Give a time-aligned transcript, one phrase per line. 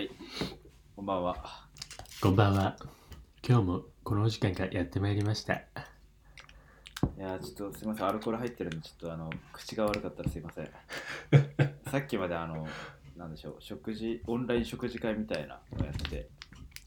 [0.00, 0.10] はい、
[0.96, 1.36] こんばんは。
[2.22, 2.74] こんばんは。
[3.46, 5.52] 今日もこのお時間がやってまいりました。
[5.52, 5.60] い
[7.18, 10.70] やー、ちょっとすいません、アルコール入ってるんで、ちょっとあの、口が悪かったらすいません。
[11.90, 12.66] さっきまであの、
[13.14, 16.28] なんでしょう、食事、オンライン食事会みたいなのやってて、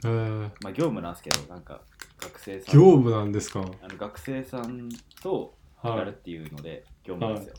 [0.06, 1.82] えー、まあ業務なんですけど、なんか
[2.20, 3.60] 学生さん、業務なんですか？
[3.60, 4.90] あの学生さん
[5.22, 7.54] とやはるっていうので、業務なんです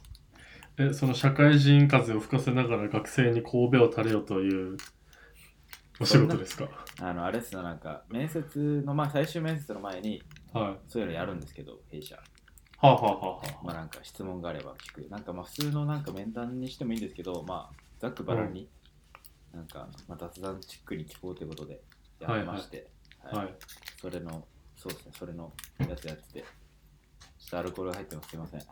[0.80, 0.86] よ。
[0.86, 0.90] い。
[0.90, 4.76] え、その社会人風を吹かせながら学生に神戸を垂れよという
[6.00, 6.68] お仕事ですか？
[7.00, 10.76] あの、あれっすよ、なんか、面接の、まあ最終面接の前に、はい。
[10.88, 12.16] そういうのやるんですけど、弊社。
[12.16, 15.08] はあ、はあはあはまあなんか質問があれば聞く。
[15.08, 18.68] なんかまあ普通のなんか面談にしてもいいんですけど、まあざっくばらんに、
[19.52, 21.80] なんかまあ雑談チックに聞こうということで
[22.20, 22.90] やりまして、
[23.22, 23.54] あ、はい。
[24.00, 25.52] それの、そうですね、それの
[25.88, 26.46] やつやってて、ちょ
[27.46, 28.60] っとアルコールが入ってます、すいません。
[28.60, 28.66] ど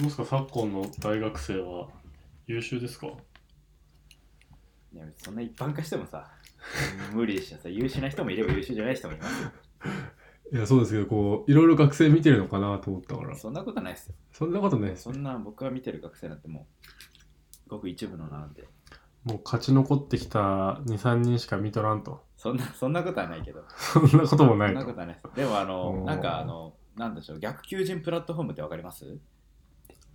[0.00, 0.24] うですか？
[0.26, 1.88] 昨今の大学生は
[2.46, 3.08] 優秀ですか？
[4.92, 6.30] いや、別にそんな一般化してもさ、
[7.14, 9.50] 無理でしたさ、優秀な人もいれば優秀じゃない人もいますよ。
[10.52, 13.34] いや、そうですけど、こう、いろいろ学生見てるのかなと思ったから。
[13.36, 14.14] そんなことないですよ。
[14.32, 15.10] そんなことないですそ。
[15.12, 16.66] んな僕が見てる学生なんても
[17.66, 18.66] う、ごく一部のなんで、
[19.24, 20.40] もう勝ち残ってきた
[20.84, 22.24] 2、3人しか見とらんと。
[22.36, 23.62] そんな、そんなことはないけど。
[23.76, 24.80] そんなこともなそいと。
[24.80, 25.36] んなことはないです。
[25.36, 29.18] でもあおの、ーなんかあの、なんでしょう、逆求人プラットフォームってわかります？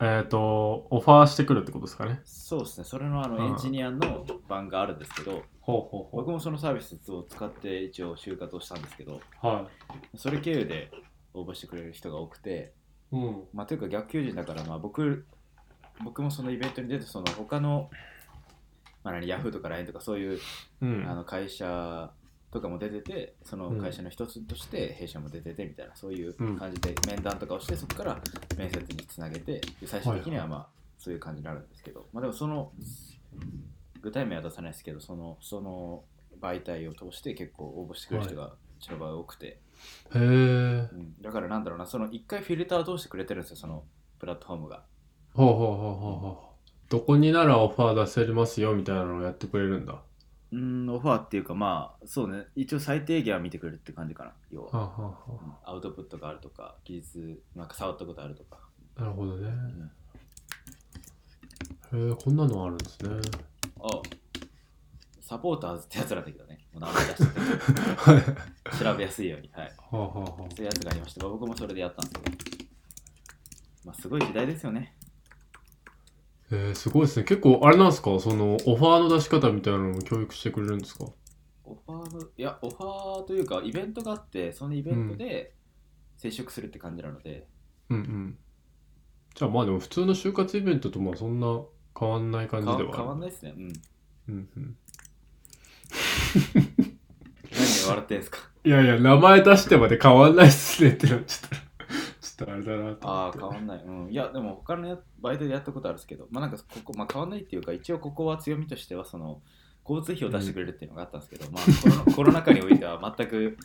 [0.05, 2.19] えっ、と、オファーしてくるってことですかね。
[2.25, 9.47] そうですね、それのあのうんエンジニアの版があるんですけど、ほうほうほ僕もそのサービスを使って一応就活をしたんですけど、う。
[9.47, 9.69] は
[10.15, 10.91] それ経由で
[11.33, 12.73] 応募してくれる人が多くて、
[13.13, 13.15] い。
[13.15, 13.43] うん。
[13.53, 15.25] まあ、というか逆求人だから、まあ、僕
[16.03, 17.89] 僕もそのイベントに出て、その他の、
[19.03, 20.39] まあ、何、ヤフーとか LINE とかそういう
[20.81, 21.09] うん。
[21.09, 22.11] あの会社
[22.53, 28.21] とかも出てて、その会社の一つとして弊社も出ててみたいな、そういう感じで面談とかをして、そこから
[28.57, 30.67] 面接につなげて、で最終的にはまあ
[30.99, 32.71] そういう感じになるんですけど、まあでもその
[34.01, 36.03] 具体名は出さないですけど、そのその
[36.39, 39.59] 媒体を通して結構応募してくれる人がうちの場合多くて、へ
[40.15, 40.19] え。
[40.19, 43.83] うんだからなんだろうな、その一回フィルターを通してくれてるんですよ、その
[44.19, 44.83] プラットフォームが。
[45.33, 45.75] ほうほうほうほう
[46.19, 46.53] ほう。
[46.89, 50.03] どこにならオファー出せますよみたいなのをやってくれるんだ。
[50.53, 54.69] はうん、オファーっていうか、まあそうね、一応最低限は見てくれるって感じかな、要は。
[54.73, 58.59] あ、はあはうんアウトプットがあるとか、技術、なんか触ったことあるとか。
[58.97, 59.49] あ、なるほどね。
[59.49, 59.91] ん
[61.93, 63.09] へえ、こんなのあるんですね。
[63.81, 64.01] あ
[65.21, 67.17] サポーターズってやつなんだけどね、もう名前出し
[68.77, 69.73] て 調べやすいように、はい。
[69.91, 72.29] あはあはそういうやつがありまして、まあ僕もそれでやったんですけ
[72.63, 72.69] ど、
[73.85, 74.95] まあすごい時代ですよね。
[76.53, 76.57] あ。
[76.57, 77.23] えー、すごいですね。
[77.25, 78.19] 結構、あれなんですか？
[78.19, 81.05] その、オファーの出し方みたいなのも教育してくれるんですか？
[81.65, 85.55] オファーの、いや、オファーというか、イベントがあって、そのイベントで
[86.17, 87.47] 接触するって感じなので、
[87.89, 88.37] うんうん。
[89.35, 91.61] じゃあまあでも普通の就活イベントとまあそんな
[91.99, 93.53] 変わんない感じではあ変わんないですね。
[93.57, 93.73] うん。
[94.29, 94.77] うんうん。
[96.53, 98.39] 何で笑ってんすか？
[98.63, 101.61] いやいや、名前出してまで変わんないっすねってなっちゃったら、
[102.37, 103.31] ちょっとあれだなと思ああ。
[103.31, 103.83] 変わんない。
[103.83, 104.11] うん。
[104.11, 109.41] いや、でも他のやバイトでやったことあるんですけど、まあなんかここ、まあ変わんないっていうか、一応ここは強みとしては、その、
[109.87, 113.57] 交通費を出してくれるっていうのがあったんですけど、まあコロナ コロナ禍においては全く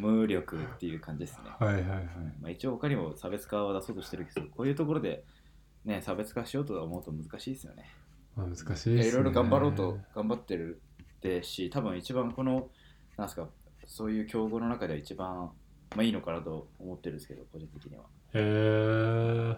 [0.00, 1.50] 無力っていう感じですね。
[1.58, 2.04] はいはいはい。
[2.40, 5.24] まあ、一応他にも差別化を出そうとしてるけど、こういうところで、
[5.84, 7.84] ね、差別化しようと思うと難しいですよね。
[8.34, 8.96] まあ難しいいですね。
[9.00, 10.80] やいろいろ頑張ろうと頑張ってる
[11.20, 12.70] でし、多分一番この、
[13.16, 13.48] なんすか、
[13.86, 15.50] そういう競合の中では一番、
[15.96, 18.04] まあ、いいのかなと思ってるんですけど、個人的には。
[18.34, 19.56] へえ。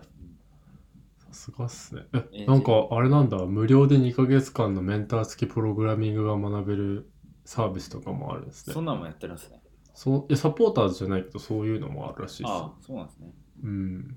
[1.19, 2.03] さすがっすね。
[2.33, 7.11] エえ、なんかあれなんだ、無料で2ヶ月間のメンター付きプログラミングが学べる
[7.45, 8.81] サービスとかもあるんですねそ。
[8.81, 9.61] んなんもやってるんですね。
[9.95, 12.53] そういやサポーターズじゃないけど、そういうのもあるらしいです。
[12.53, 13.33] ああ、そうなんですね。
[13.63, 14.17] うん。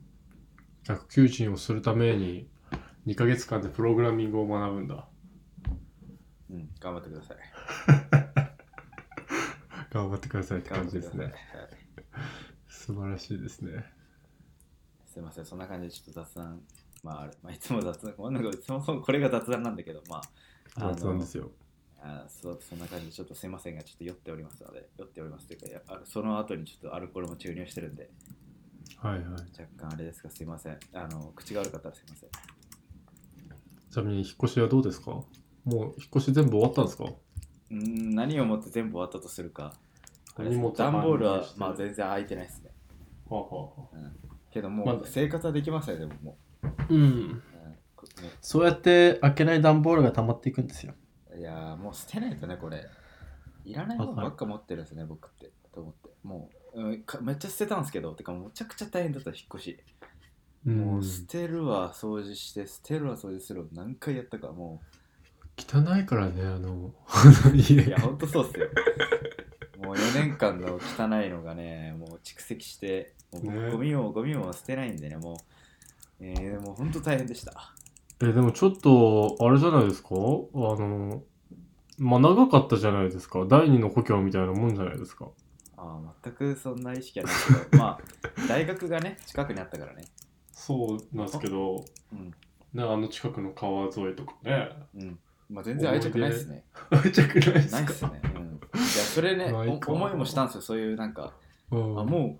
[0.83, 2.49] 逆求人をするために
[3.07, 5.07] 2ヶ月間でプログラミングを学ぶんだ。
[6.49, 7.37] うん、頑張ってください。
[9.91, 11.33] 頑張ってくださいって感じですね。
[12.85, 13.85] 素晴らしいですね。
[15.05, 16.59] すいません、そんな感じでちょっと雑談、
[17.01, 18.29] まあ、あれまあ、いつも雑談、こ
[18.61, 20.21] そもそもこれが雑談なんだけど、まあ、
[20.75, 21.49] 雑なんですよ。
[22.01, 28.09] あそうそんな感じでちょっとすいませんが、ちょっと酔っておりますので、酔っておりますというか、いやあその後にちょっとアルコールも注入してるんで、
[28.97, 29.23] はいはい。
[29.25, 29.41] 若
[29.77, 30.77] 干あれですが、すいません。
[30.93, 32.29] あの、口が悪かったらすいません。
[33.91, 35.11] ちなみに引っ越しはどうですか？
[35.11, 35.25] も
[35.65, 37.05] う引っ越し全部終わったんですか？
[37.05, 39.73] うーん、何をもって全部終わったとするか。
[40.35, 42.62] あれです荷物段ボールはまあ全然空いてないです
[43.31, 43.37] ね。
[43.37, 44.17] はあはあうん、
[44.51, 46.37] けどもまあう生活はできますよ、でもも
[46.89, 46.97] うん。
[46.97, 47.03] う。
[47.03, 47.43] うん
[47.95, 50.93] こねそうやって開けない段ボールが溜まっていくんですよ。
[51.37, 52.85] いやーもう捨てないとね、これ。
[53.65, 55.51] いらないものばっか持ってるんですね、僕って。
[55.73, 56.09] と思って。
[56.23, 59.79] もう、うんか、めっちゃ捨てたんですけど、てか、むちゃくちゃ大変だった、引っ越し。
[60.65, 64.81] もう捨てるわ、掃除して、捨てるわ、掃除するわ、何回やったか、も
[65.57, 66.93] 汚いからね、あの、
[67.53, 68.67] い家や、ほんとそうっすよ。
[69.83, 75.35] もう4年間の汚いのがね、もう蓄積して、もうねゴミもゴミも捨てないんでね、もう、
[76.19, 77.73] えー、もうほんと大変でした。
[78.21, 80.09] え、でもちょっと、あれじゃないですか？
[80.09, 81.23] あの、
[81.97, 83.45] まあ、長かったじゃないですか。
[83.47, 85.27] 第二の故郷みたいなもんじゃないですか。
[85.77, 87.35] ああ、全くそんな意識はない
[87.69, 90.05] けど、 まあ、大学がね、近くにあったからね。
[90.51, 92.33] そうなんですけど、うん。
[92.73, 94.69] ね、あの近くの川沿いとかね。
[94.95, 95.19] うん。
[95.49, 96.63] まあ、全然愛着ないっすね。
[96.89, 97.81] 愛着ないですか？
[97.81, 98.21] ないっすね。
[98.73, 98.79] うん。
[98.79, 100.61] いや、それね、思いもしたんですよ。
[100.61, 101.33] そういうなんか、
[101.71, 102.39] うんあ、も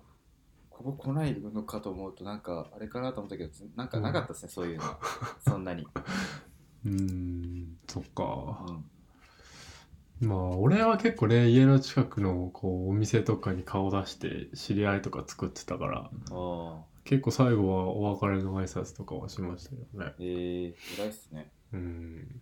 [0.70, 4.98] ここ来ないのかと思うと、なんか、あれかなと思ったけど、なんかなかったですね、そういうのは。
[5.40, 5.86] そんなに。
[6.84, 8.72] うーん、そっかう。
[8.72, 10.28] ん。
[10.28, 20.14] まあ、俺は結構ね、家の近くのこうお店とかに顔出して知り合いとか作ってたから、ああ、結構最後はお別れの挨拶とかはしましたよね。
[20.18, 21.50] えー、偉いっすね。
[21.72, 22.40] うん。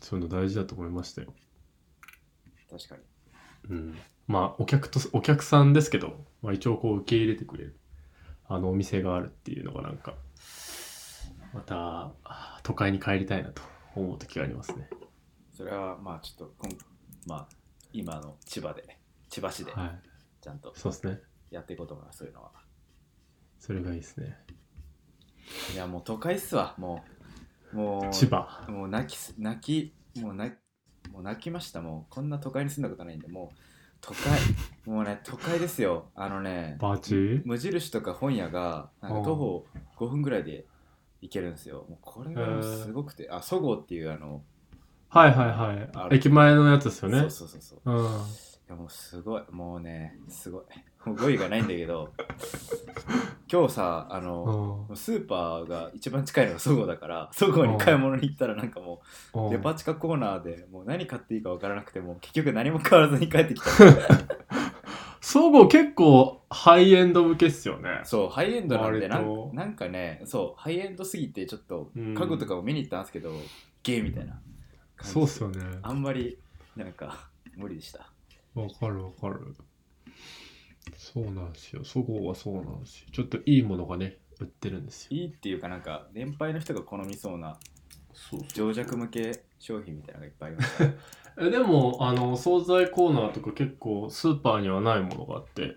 [0.00, 1.32] そういうの大事だと思いましたよ。
[2.76, 3.02] 確かに。
[3.70, 3.98] うん。
[4.26, 7.78] まあ、お客と、お客さんですけど、まあ一応こう受け入れてくれる、
[8.48, 10.14] あのお店があるっていうのがなんか、
[11.52, 13.62] また、あ都会に帰りたいなと
[13.94, 14.88] 思う時がありますね。
[15.52, 16.54] それは、まあ、ちょっと
[17.26, 17.48] まあ、
[17.92, 18.98] 今の千葉で、
[19.28, 20.00] 千葉市で、はい。
[20.40, 21.20] ちゃんとそうですね。
[21.50, 22.50] やっていこうと思います、そういうのは。
[23.58, 24.36] それがいいですね。
[25.72, 27.04] いや、もう都会っすわ、も
[27.72, 27.76] う。
[27.76, 28.66] もう、千葉。
[28.68, 30.58] もう泣きす、泣き、もう泣き、
[31.14, 32.12] もう泣きました、もう。
[32.12, 33.58] こんな都会に住んだことないんで、もう、
[34.00, 34.18] 都会、
[34.84, 36.10] もうね、都会ですよ。
[36.16, 37.42] あのね、バーチ？
[37.44, 39.66] 無印とか本屋が、なんか徒歩
[39.96, 40.66] 5分ぐらいで
[41.22, 41.86] 行けるんですよ。
[41.88, 44.42] もうこれがすごくて、あ、そごうっていう、あの、
[45.08, 46.10] はいはいあはい。
[46.10, 47.20] る駅前のやつですよね。
[47.20, 47.92] そうそうそうそう。
[47.92, 47.96] うん。
[47.96, 50.62] いやもうすごい、もうね、すごい。
[51.12, 52.12] 語彙がないんだけど、
[53.50, 59.02] 今日さ、あの、うんスーパーが一番近いのがそごうだから、そごうに買い物に行ったらなんかも
[59.34, 63.70] う、デパ地下コーナーでもう何買っていいか分からなくて、もう結局何も買わずに帰ってきた。
[65.20, 68.00] そごう結構ハイエンド向けっすよね。
[68.04, 73.32] そう、ハイエンドなんでなん、なんかね、そう、ハイエンドすぎてちょっとうん家具とかも見に行ったんですけど、
[73.82, 74.38] ゲーみたいな
[75.00, 75.60] そうっすよね。
[75.82, 76.38] あんまり
[76.76, 78.10] なんか無理でした。
[78.54, 79.54] わかるわかる。
[80.96, 81.84] そうなんですよ。
[81.84, 83.08] そごうはそうなんですよ。
[83.12, 85.16] ちょっといいものがね、売ってるんですよ。
[85.16, 87.58] いいっていうかなんか、年配の人が好みそうな
[88.14, 90.84] そう情弱向け商品みたいなのがいっぱいありました。
[91.46, 95.76] えでも、あの、惣菜コーナーとか結構スーパーにはないものがあって、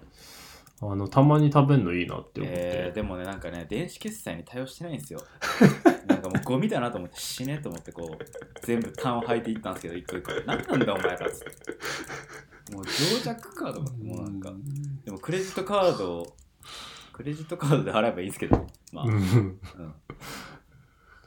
[0.82, 2.60] あの、たまに食べるのいいなって思って。
[2.60, 5.20] えー、でもね、なんかね、電子決済に対応してないんですよ。
[6.30, 10.32] かもうゴミだなと思って死ねと思ってこう、全部缶を履いていったんですけど、一個一個。
[10.46, 11.40] 何なんだお前らっつっ
[12.68, 12.74] て。
[12.74, 14.52] もう情弱かと思って、もうなんか。
[15.06, 16.36] でもクレジットカードを、
[17.14, 19.60] クレジットカードで払えばいいんですけど、まあ、うんうん。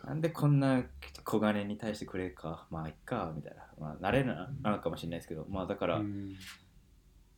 [0.04, 0.82] なんでこんな
[1.24, 3.64] 小金に対してくれるか、まあ、いっか、みたいな。
[3.78, 6.36] まあ、慣れななのかもしれないですけど、まあ、だから、ううん、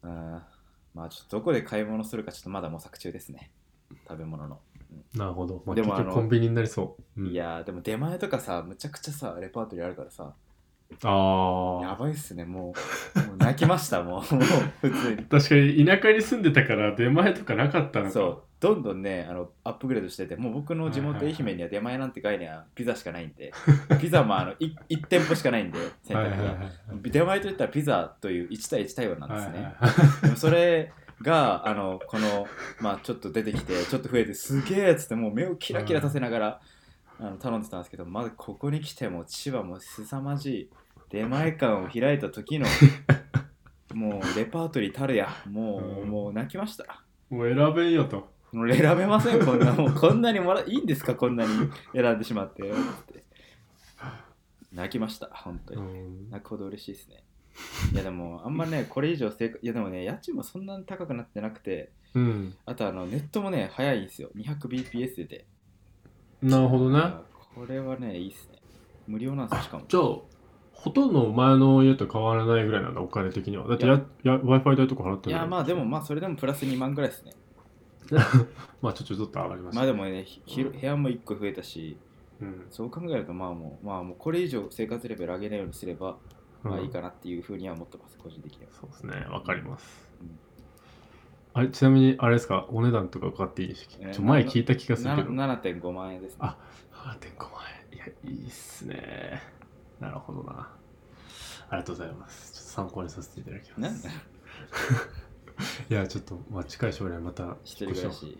[0.02, 0.42] ん
[0.94, 3.50] まあ、ちょっとどこで買い物するか、ちょっとまだ模索中ですね。
[4.08, 4.60] 食べ物の。
[5.14, 5.62] なるほど。
[5.66, 7.20] まあ、結でもあの局コンビニになりそう。
[7.22, 10.34] うんいやー、でも出前とかさ、むちゃくちゃさ、レパートリーあるからさ、
[11.02, 11.86] ああ。
[11.86, 12.74] やばいっすね、も
[13.16, 15.24] う、もう泣きました、 もう、普通に。
[15.24, 18.10] 確かに田舎に住んでたから出前とかなかったのか。
[18.10, 23.52] そう、どんどんね、あのアップグレードしてて、もう僕の地元愛媛には出前なんて概念はピザしかないんで、
[24.00, 24.74] ピザもあの 1,
[25.08, 26.56] 店舗しかないんで、選はい択が。
[27.02, 29.74] 出前といったらピザという1対1対応なんですね。
[30.36, 32.46] それが、あの、この、
[32.80, 36.60] まあちょっと出てきて、ちょっと増えて、すげえっつって、もう目をキラキラさせながら、
[37.18, 40.70] あの頼んでたんですけど、まずここに来ても、千葉も凄まじい
[41.10, 42.66] 出前館を開いた時の、
[43.94, 47.04] もうレパートリーたるや、もう、うんもう泣きました。
[47.30, 48.30] もう選べんよと。
[48.52, 52.62] もう選べません、こんな、 もうこんなにもらいいんですか、こんなに選んでしまって。
[52.62, 52.74] っ
[53.06, 53.24] て
[54.72, 55.80] 泣きました、本当に。
[55.80, 57.22] うん泣くほど嬉しいですね。
[57.92, 62.54] いやでも、あんまね、これ以上生活、いやでもね、家賃もそんなに高くなってなくて、うん。
[62.66, 64.30] あとあのネットもね、早いんですよ。
[64.36, 65.46] 200bps でて。
[66.42, 66.98] なるほどね。
[66.98, 67.22] あ
[67.54, 68.58] これはね、いいっすね。
[69.06, 69.84] 無料なんですよ、しかも。
[69.88, 70.02] じゃあ、
[70.72, 73.68] ほとんど前の家と変わらないぐらいなんだ、お金的には。
[73.68, 77.32] だってやや Wi-Fi 代とか払ってるいや、まあでも、まあそれでもプラス2万ぐらいですね。
[78.82, 79.80] まあちょっとちょっと上がりました。
[79.80, 81.96] まあでもね、ひ広部屋も1個増えたし、
[82.40, 82.66] うん。
[82.70, 86.18] そう考えると、まあもう、まあもうこれ以上生活レベル上げないようにすれば、
[86.62, 88.70] まあいいかなっていうふうには思ってます、個人的には。
[88.72, 90.38] そうですね、わかりますうん。
[91.54, 95.30] あれ、ちなみに、あれですか、お値段とか分かっていいでしたっえー前聞いた気がするけど。
[95.30, 96.38] 7 7.5万円ですね。
[96.40, 96.56] あ
[96.92, 97.96] 8.5万円。
[97.96, 99.42] いや、いいっすね。
[100.00, 100.70] なるほどな。
[101.68, 102.52] ありがとうございます。
[102.52, 104.08] ちょっと参考にさせていただきます。
[105.90, 108.38] いや、ちょっと、まあ、近い将来また一人暮らし。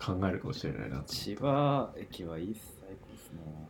[0.00, 1.12] 考えるかもしれないなと。
[1.12, 3.68] 千葉駅はいいっす、最高ですね。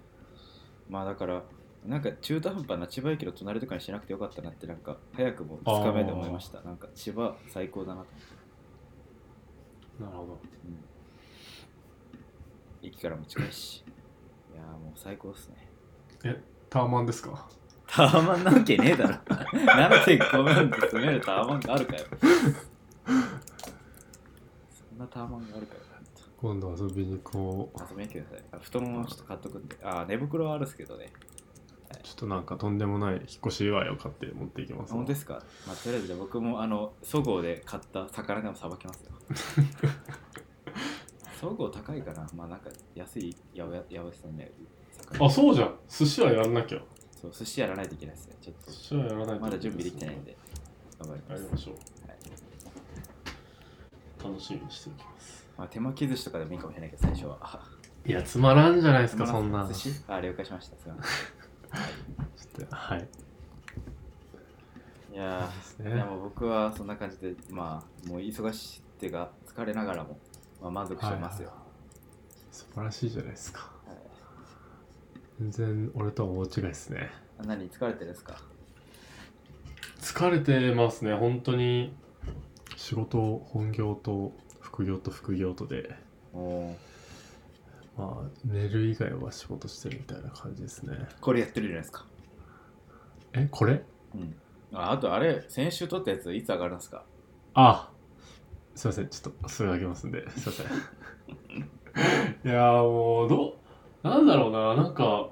[0.89, 1.43] まあだから、
[1.85, 6.61] なんか中途半端な千葉駅の隣とかにしなくてよかったなってなんか早くも2日目で思いました。
[6.62, 8.07] なんか千葉最高だなと。
[8.09, 8.17] 思っ
[9.99, 10.38] て、なるほど
[12.83, 13.85] うん、駅からも近いし。
[14.55, 15.69] いやーもう最高ですね。
[16.25, 17.49] えタワマンですか？
[17.87, 19.14] タワマンなわけねえだろ。
[19.53, 22.05] 7.5万で住めるタワマンがあるかよ。
[24.88, 25.81] そんなタワマンがあるかよ。
[26.41, 27.79] 今度遊びに行こう。
[27.91, 28.45] 遊びに来てください。
[28.53, 29.76] あ太ももちょっと買っとくんで。
[29.83, 31.12] あー寝袋はあるっすけどね
[32.03, 34.97] ちょっとなんかとんでもない引っ越し祝いを買って持っていきますわ。
[34.97, 35.35] 本当ですか、
[35.67, 39.13] まあ、とりあえずじゃあ僕もあのそごうで買った魚でもさばきますよ。
[41.41, 42.27] そごう高いかな？
[42.35, 44.51] まあなんか安いやばやばさんね
[45.13, 45.75] 魚あそうじゃん。
[45.89, 46.81] 寿司はやらなきゃ。
[47.21, 48.37] そう寿司やらないといけないですね。
[48.41, 50.37] ちょっ寿司はやらないととまだ準備できてないんで。
[50.99, 51.43] 頑張ります。
[51.43, 54.29] やりましょう、はい。
[54.33, 55.47] 楽しみにしておきます。
[55.59, 57.61] まあ、手巻き寿司とかでもいいかもしれないけど最初は。
[58.07, 60.05] いやつまらんじゃないですかそんな寿司？
[60.09, 60.77] あ了解しました。
[60.77, 61.05] すいません
[62.71, 63.09] はい。
[65.12, 70.19] いやー、いやもう僕はそんな感じでまあもう忙しいっていうか疲れながらも、
[70.61, 71.59] まあ、満足してますよ、はい
[72.52, 73.69] 素晴らしいじゃないですか。
[73.85, 73.97] はい。
[75.40, 77.11] 全然俺とは大違いですね。
[77.45, 78.37] 何疲れてるんですか？
[80.00, 81.14] 疲れてますね。
[81.14, 81.93] 本当に
[82.76, 85.97] 仕事本業と副業と副業とで。
[86.33, 86.76] おお
[87.97, 90.97] まあ寝る以外は仕事してるみたいな感じですね。
[91.21, 92.07] これやってるじゃないですか。
[93.33, 93.83] えこれ？
[94.15, 94.35] うん。
[94.73, 97.05] ああとあれ先週撮ったやついつ上がるんですか？
[97.55, 97.91] あ
[98.75, 99.09] すいません。
[99.09, 100.29] ちょっとそれあげますんで。
[100.31, 100.67] すいません。
[102.51, 103.59] いやーもうど
[104.03, 104.09] う？
[104.09, 104.75] なんだろうな。
[104.75, 105.29] なんか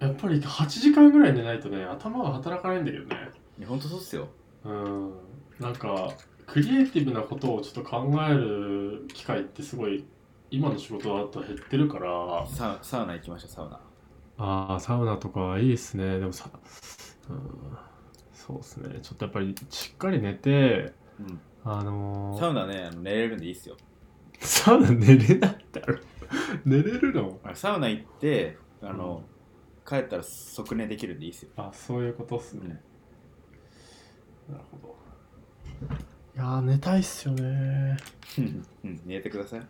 [0.00, 3.16] やっぱり8時間ぐらい寝ないとね頭が働かないんだけどね。
[3.58, 4.28] いやほんとそうっすよ。
[4.64, 5.12] うん。
[5.60, 6.12] なんか
[6.46, 10.04] クリエイティブなことをちょっと考える機会ってすごい
[10.50, 12.46] 今の仕事だと減ってるから。
[12.46, 13.80] サウサウナ行きましょうサウナ。
[14.36, 16.18] ああサウナとかいいですね。
[16.18, 16.48] でもさ、
[17.28, 17.78] うん、
[18.32, 19.00] そうですね。
[19.02, 21.40] ちょっとやっぱりしっかり寝てうん。
[21.64, 23.76] あのーサウナね寝れるんでいいっすよ。
[24.40, 25.98] サウナ寝れないだろ。
[26.64, 27.38] 寝れるの？
[27.44, 29.22] あサウナ行ってあの、
[29.86, 31.50] 帰ったら即寝できるんでいいっすよ。
[31.56, 32.82] あそういうことっすね、
[34.48, 34.94] なるほど。
[36.36, 37.96] いやー寝たいっすよね。
[38.38, 38.40] う
[38.88, 39.00] ん。
[39.06, 39.62] 寝てください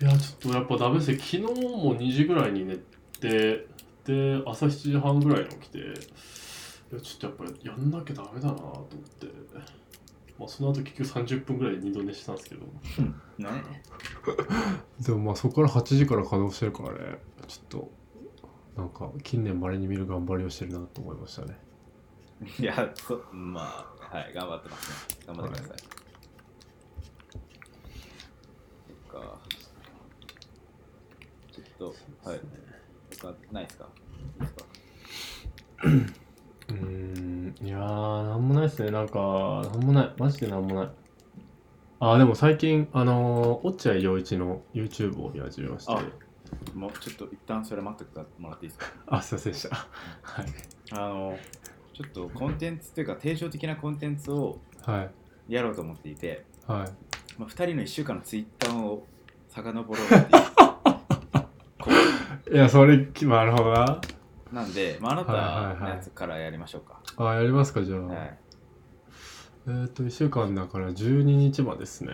[0.00, 1.10] いやちょっとやっぱダメです。
[1.12, 2.76] ね昨日も2時ぐらいに寝
[3.20, 3.66] て
[4.04, 8.86] で朝7時半ぐらいに起きていやちょっとやっぱりやんなきゃダメだなと思っ
[9.20, 9.26] て。
[10.38, 12.62] まあその後結局30分ぐらいで二度寝したんですけど。
[13.38, 13.48] ね。
[15.00, 17.18] でもまあそこから8時から稼働してるからね。
[17.46, 17.92] ちょっと
[18.76, 21.56] なんか近年まれに見る頑張りをしてるなと思いましたね。
[22.58, 25.24] いやそまあはい頑張ってますね。
[25.26, 25.78] 頑張ってください、
[29.12, 29.38] そっか
[31.78, 32.40] とはい。
[33.20, 33.88] 他ないですか？
[34.36, 34.64] いいですか
[36.68, 37.54] うーん。
[37.62, 38.90] いやーなんもないですね。
[38.90, 39.18] なんか
[39.72, 40.12] なんもない。
[40.18, 40.88] マジでなんもない。
[42.00, 45.92] あーでも最近あのー落合陽一の YouTube を見始めまして。
[45.92, 46.02] あ
[46.74, 48.92] もうちょっと一旦それ待ってもらっていいですか？
[49.06, 49.76] あすいませんでした。
[49.76, 50.46] はい。
[50.92, 51.38] あの
[51.92, 55.02] ちょっとコンテンツというか定常的なコンテンツをは
[55.48, 55.52] い。
[55.52, 57.38] やろうと思っていて、はい。
[57.38, 59.06] まあ、2人の1週間のツイッターを
[59.48, 60.22] 遡ろうっていう
[60.53, 60.53] こ
[62.54, 64.00] いやそれきなるほどな。
[64.52, 68.38] うなんで、まあ、あなたのやつからやりましょうか、あーやりますかじゃあ、はい。
[69.66, 72.12] えっ、と1週間だから12日までですね。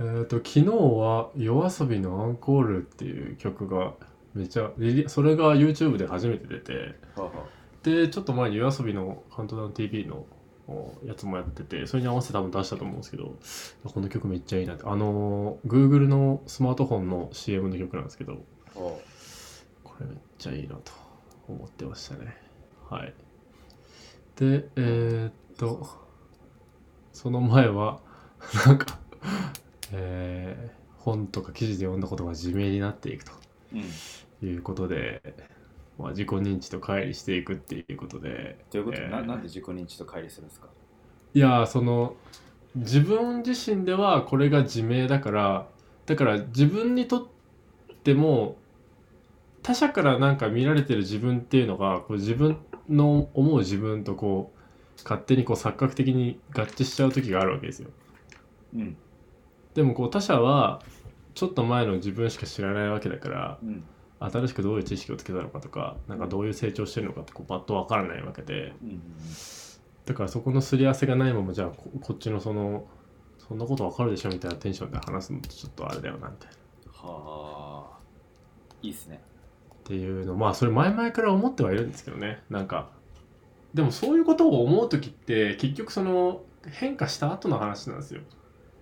[0.00, 3.94] えっ、と昨日は YOASOBI の「アンコール」っていう曲が
[4.34, 6.96] めちゃリリそれが YouTube で初めて出て。
[7.14, 7.84] ほうほう。
[7.84, 10.26] でちょっと前に YOASOBI の「カウントダウン TV の」
[10.66, 13.36] おやつもやっててそれに合わせて多分出したと思うんですけど
[13.84, 14.84] この曲めっちゃいいなって。
[14.84, 18.38] あのー Google のスマートフォンの CM の曲なんですけど。
[18.74, 19.00] ほこ
[20.02, 20.92] れめっちゃいいなと
[21.48, 22.36] 思ってましたね。
[22.88, 23.14] はい。
[24.36, 25.86] でえーっと
[27.12, 28.00] その前は
[28.66, 28.98] なんか
[29.92, 33.32] えー本とか記事で読んだことが自明になっていくと。
[33.72, 33.78] うう
[34.46, 34.48] ん。
[34.48, 35.20] いうことで、
[35.98, 38.96] まあ、自己認知と乖離していくっていうことでということ？
[38.98, 40.68] で、えーななんで自己認知と乖離するんですか？
[41.34, 42.14] いやーその
[42.76, 45.66] 自分自身ではこれが自明だから
[46.06, 47.26] だから自分にとっ
[48.04, 48.56] ても
[49.62, 57.90] 他者からなんか見られてる自分っていうのがこう自分の思う自分とこう勝手にこう錯覚的に合致しちゃう時があるわけですよ。
[58.74, 58.96] うん。
[59.74, 60.82] でもこう他者は
[61.34, 63.84] ちょっと前の自分しか知らないわけだからうん。
[64.20, 68.74] 新しくどういう知識をつけたのかとかなんかどういう成長してるのかってこうパッとわからないわけで。
[68.82, 68.88] うん。
[68.88, 69.02] うん。
[70.06, 72.86] だからそこのすり合わせがないままじゃあここっちのその
[73.38, 76.50] そんなことわかるでしょみたいなテンションで話すのってちょっとあれだよなみたい
[76.92, 77.98] はあ。
[78.82, 79.20] いいっすね
[79.82, 82.42] っていうのまあそれ前々から思ってはいるんですけどね。
[82.50, 82.90] なんか
[83.74, 88.20] でもそういうことを思う時って結局その変化した後の話なんですよ。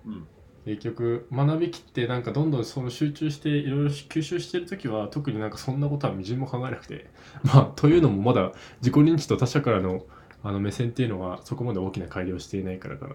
[0.06, 0.26] うん。
[0.66, 7.08] 結局学びきってなんかどんどんその集中していろいろ吸収してる時は特になんかそんなことはみじんも考えなくて。
[7.42, 8.52] まあというのもまだ
[8.82, 10.04] 自己認知と他者からの
[10.42, 13.08] あの目線っていうのはそこまで大きな改良していないからか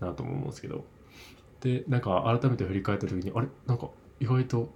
[0.00, 0.84] ななとも思うんですけど。
[1.60, 3.48] でなんか改めて振り返った時にあれ？
[3.66, 4.72] なんか意外と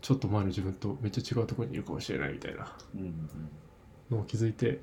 [0.00, 2.76] ちょっと前の自分とめっちゃ違うところにいるかもしれないみたいな。
[4.10, 4.82] のを気づいて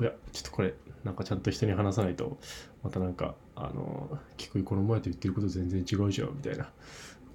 [0.00, 0.72] いやちょっとこれ
[1.04, 2.38] なんかちゃんと人に話さないと
[2.82, 6.70] またなんかあの菊井この前と言ってること全然違うじゃんみたいな。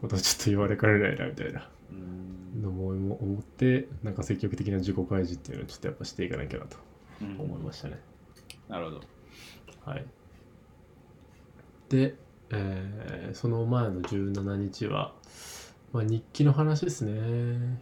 [0.01, 1.69] ことをちょっと言われかねないなみたいな。
[1.91, 2.87] うんのも
[3.21, 6.77] 思ってなんか積極的な自己開示っていうのをちょっとやっぱしていかなきゃなと
[7.21, 7.99] うん思いましたね、
[8.67, 9.01] なるほど。
[9.85, 10.05] はい。
[11.89, 12.15] で、
[12.49, 15.13] えーその前の17日は、
[15.93, 17.81] まあ、日記の話ですね。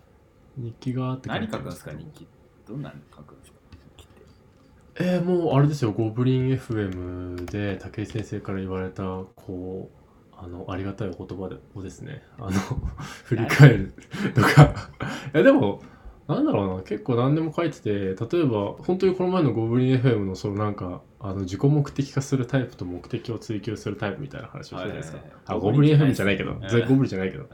[0.58, 2.28] 日記があって何書くんですか日記。
[2.68, 3.58] どんなの書くんですか
[3.98, 5.04] 日記って。
[5.04, 9.04] えー、もうあれですよ、ゴブリン FM で武井先生から言われた、
[9.36, 10.06] こう、
[10.38, 12.52] あの、ありがたいお言葉をですね、あの、
[13.26, 13.94] 振り返る
[14.34, 14.90] とか、
[15.34, 15.82] いやでも、
[16.28, 25.20] なんだろうな、結構何でも書いてて、例えば、本当にこの前のゴブリン FM の、そのなんか、あの、自己目的化するタイプと目的を追求するタイプみたいな話をしたじゃないですか。
[25.46, 26.60] あ、ゴブリン FM じゃないけど。
[26.70, 27.48] 全ゴブリンじゃないけど。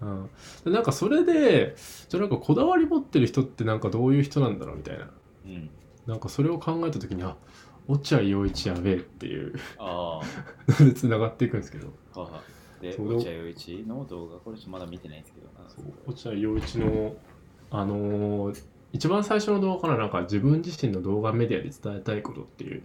[0.00, 0.30] うん、
[0.64, 1.74] でなんかそれで
[2.08, 5.10] じゃあなんかこだわり持ってる人ってなんかどういう人なんだろうみたいな。
[5.44, 5.50] うん。
[5.50, 5.70] うん
[6.08, 7.36] なんかそれを考えた時にあ
[7.86, 9.54] 落合陽一やべえっていう。
[9.78, 10.20] あ
[10.68, 11.92] のでつながっていくんですけど。
[12.14, 12.42] あはは
[12.80, 15.48] で落合陽一の動画これちょっとまだ見てないんですけど。
[16.06, 17.14] 落合陽一の
[17.70, 22.82] あのー一番最初の動画からなんか自分自身の動画メディアで伝えたいことっていう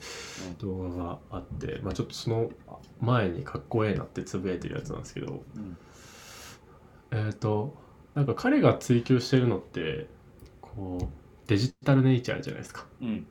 [0.60, 2.52] 動画があって、まあ、ちょっとその
[3.00, 5.78] 前にかっこええなってつぶやいてるやつなんですけどうん。
[7.12, 7.76] えっ、と
[8.16, 10.08] なんか彼が追求してるのって
[10.62, 12.86] こうデジタルネイチャーじゃないですか。
[13.02, 13.26] うん。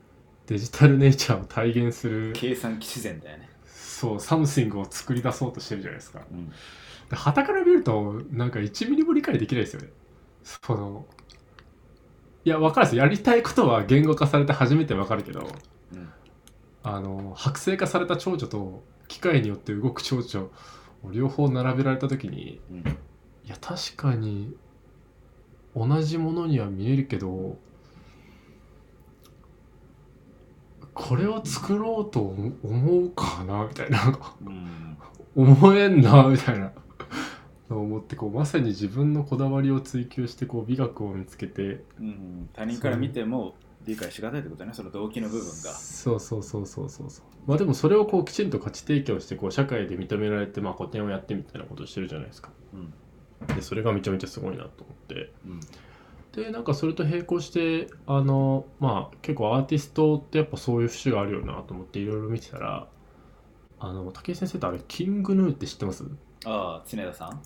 [0.47, 3.49] デジタルネイチャーを体現する計算機自然だよね。
[3.67, 6.23] そう something を作り出そうとしてるじゃないですか。
[6.31, 6.53] うん。
[7.11, 9.89] で旗から見るとなんか1ミリも理解できないですよね。
[10.45, 11.07] その
[12.45, 12.97] いや分かるんです。
[12.97, 15.49] よやりたいことは言語化されて初めて分かるけど
[15.93, 16.09] うん。
[16.83, 20.49] あの剥製化された蝶々と機械によって動く蝶々
[21.05, 22.79] を両方並べられた時にうん。
[22.79, 24.55] いや確かに
[25.77, 27.59] 同じものには見えるけど
[30.95, 34.19] これを作ろうと思思うかなみたいな。
[34.45, 34.99] うん。
[35.35, 36.73] 思えんなみたいな
[37.81, 43.55] 思ってこうまさに自分のこだわりを追求してこう美学を見つけてうん他人から見ても
[43.85, 45.53] 理解しがたいってことねその動機の部分が。
[45.53, 47.25] そうそうそうそうそうそう。
[47.47, 52.51] まあでもそれをこうきちんと価値提供してこう社会で認められてまあ個展をやってみたいなことをしてるじゃないですか。
[52.75, 52.93] うん。
[53.57, 55.33] でそれがめちゃめちゃすごいなと思って。
[55.47, 55.61] うん。
[56.33, 62.89] でなんかそれと並行してあのまあ結構アーティストってやっぱそういう節があるよなと思っていろいろ見てたら
[63.81, 66.05] あの武井先生ってあれキングヌーって知ってます？
[66.45, 67.43] ああ常田さん？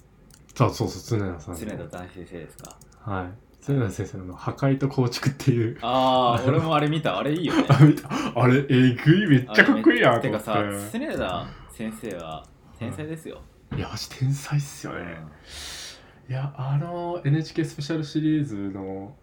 [0.56, 2.76] そうそうそう常田さん常田大先生ですか？
[3.02, 3.26] はい。
[3.60, 5.78] 常田先生の破壊と構築っていう。
[5.82, 7.18] ああ俺もあれ見た。
[7.18, 7.64] あれいいよね。
[8.34, 9.28] あれえぐい。
[9.28, 10.28] めっちゃかっこいいやんて。
[10.28, 12.44] てかさ常田先生は
[12.78, 13.40] 天才ですよ、
[13.76, 14.98] いや天才っすようん。
[15.06, 15.18] ね、
[16.28, 19.14] いやあの NHK スペシャルシリーズの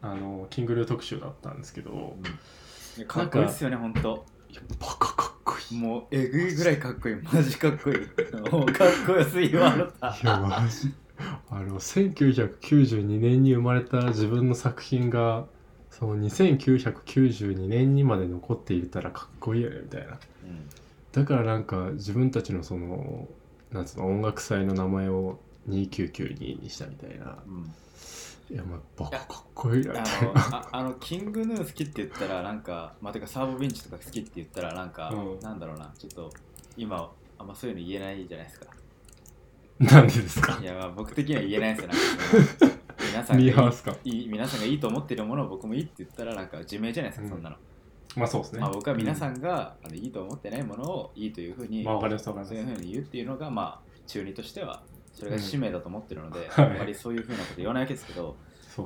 [0.00, 2.16] あのキングルー特集だったんですけど。
[2.96, 4.24] いやかっこいいっすよねほんと。
[4.80, 5.78] バカかっこいい。
[5.78, 7.16] もうえぐいぐらいかっこいい。
[7.16, 8.50] マジかっこいい。
[8.50, 10.92] もうかっこよすぎわったいやマジ。
[11.50, 15.46] あの1992年に生まれた自分の作品が
[15.90, 20.18] その2992年にまで残っていたらかっこいいよねみたいな。
[20.44, 20.68] うん。
[21.12, 23.26] だからなんか自分たちのその
[23.72, 27.38] なんつうの音楽祭の名前を2992にしたみたいな。
[27.46, 27.72] うん
[28.50, 30.02] いやまあバカかっこいいあのな
[30.50, 35.40] あ あのキングヌー好きって言ったらなんかまあてかサーボベンチとか好きって言ったらなんか、うん。
[35.40, 36.30] なんだろうなちょっと
[36.76, 38.66] 今あんまそういうの言えないじゃないですか。
[39.80, 40.58] なんでですか？
[40.60, 42.78] いやまあ僕的には言えないですよなんか。
[43.10, 43.96] 皆さんがいいミーハースか。
[44.04, 47.30] いい皆さんがいいと思ってるものを僕もいいって言ったらなんか自明じゃないですか、うん。
[47.30, 47.56] そんなの、
[48.16, 48.60] まあそうですね。
[48.60, 54.82] まあ、僕は皆さんが、あのいいと思ってないものをいいというふうに、まあわかりますわかりそういうふうに言うっていうのがまあ中二としては
[55.18, 56.66] それが使命だと思ってるので、はい。
[56.66, 58.36] あんまりそういうふうなこと言わないわけですけど、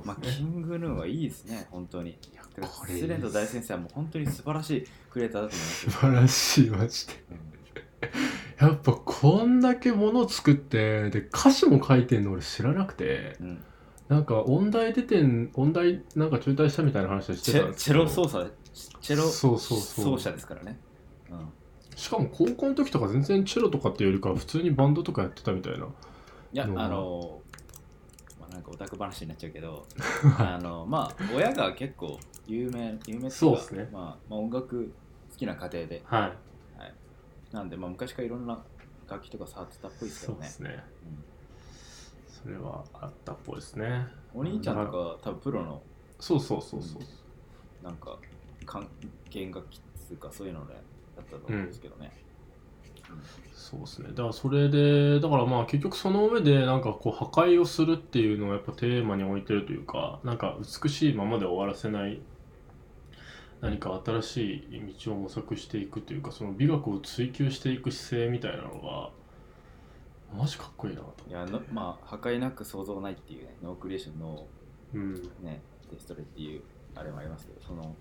[0.04, 0.46] まあ、そうですね。
[0.48, 2.18] キングヌーはいいですね本当に。
[2.86, 7.12] スレンド大先生はもう本当に素晴らしいクリエイターだと思います素晴らしいマジで。
[8.60, 8.68] うん。
[8.68, 13.36] やっぱこんだけもの作ってで歌詞も書いてんの俺知らなくて。
[13.40, 13.64] うん。
[14.08, 17.98] なんか音大出てん音大なんか中退したみたいな話をしてチェチェたんですけど。
[18.00, 18.50] ロ奏者
[19.00, 20.04] チェロそうそうそう。
[20.04, 20.78] 奏者ですからね、
[21.30, 21.48] うん。
[21.96, 25.86] しかも高校の時とか全然チェロとかっていうよりかは普通にバンドとかやってたみたいな
[26.52, 26.70] いや、う？
[26.70, 27.40] んあの、
[28.40, 29.86] まあ、なんかオタク話になっちゃうけど
[30.38, 33.88] あのまあ親が結構有名有名そうっすね。
[33.92, 34.92] まあ、まあ音楽
[35.30, 36.02] 好きな家庭で。
[36.04, 36.32] はい。
[37.54, 38.58] なんで、まあ、昔からいろんな
[39.08, 40.48] 楽器とか触ってたっぽいですけどね。
[40.48, 40.84] そうですね。
[42.28, 43.86] それはあったっぽいですね。
[44.34, 45.82] うんお兄ちゃんとか多分プロの
[46.18, 47.02] そうそうそうそう。
[47.84, 48.16] なんか
[48.64, 48.88] 管
[49.28, 50.80] 弦楽器っていうかそういうのでだ
[51.22, 52.10] ったと思うんですけどね、
[53.54, 54.08] そうですね。
[54.10, 62.20] だからそれでだからまあ結局その上でなんかこう破壊をするっていうのをやっぱテーマに置いてるというかなんか美しいままで終わらせない
[63.60, 69.10] 何か新しい道を模索していくというかその美学を追求していく姿勢みたいなのが
[70.36, 74.46] マジかっこいいなといやのまあ破壊なく想像ないっていうねノークリエーションの
[74.94, 75.14] うん。
[75.42, 76.62] ねデストレイっていう
[76.94, 77.94] あれもありますけどその、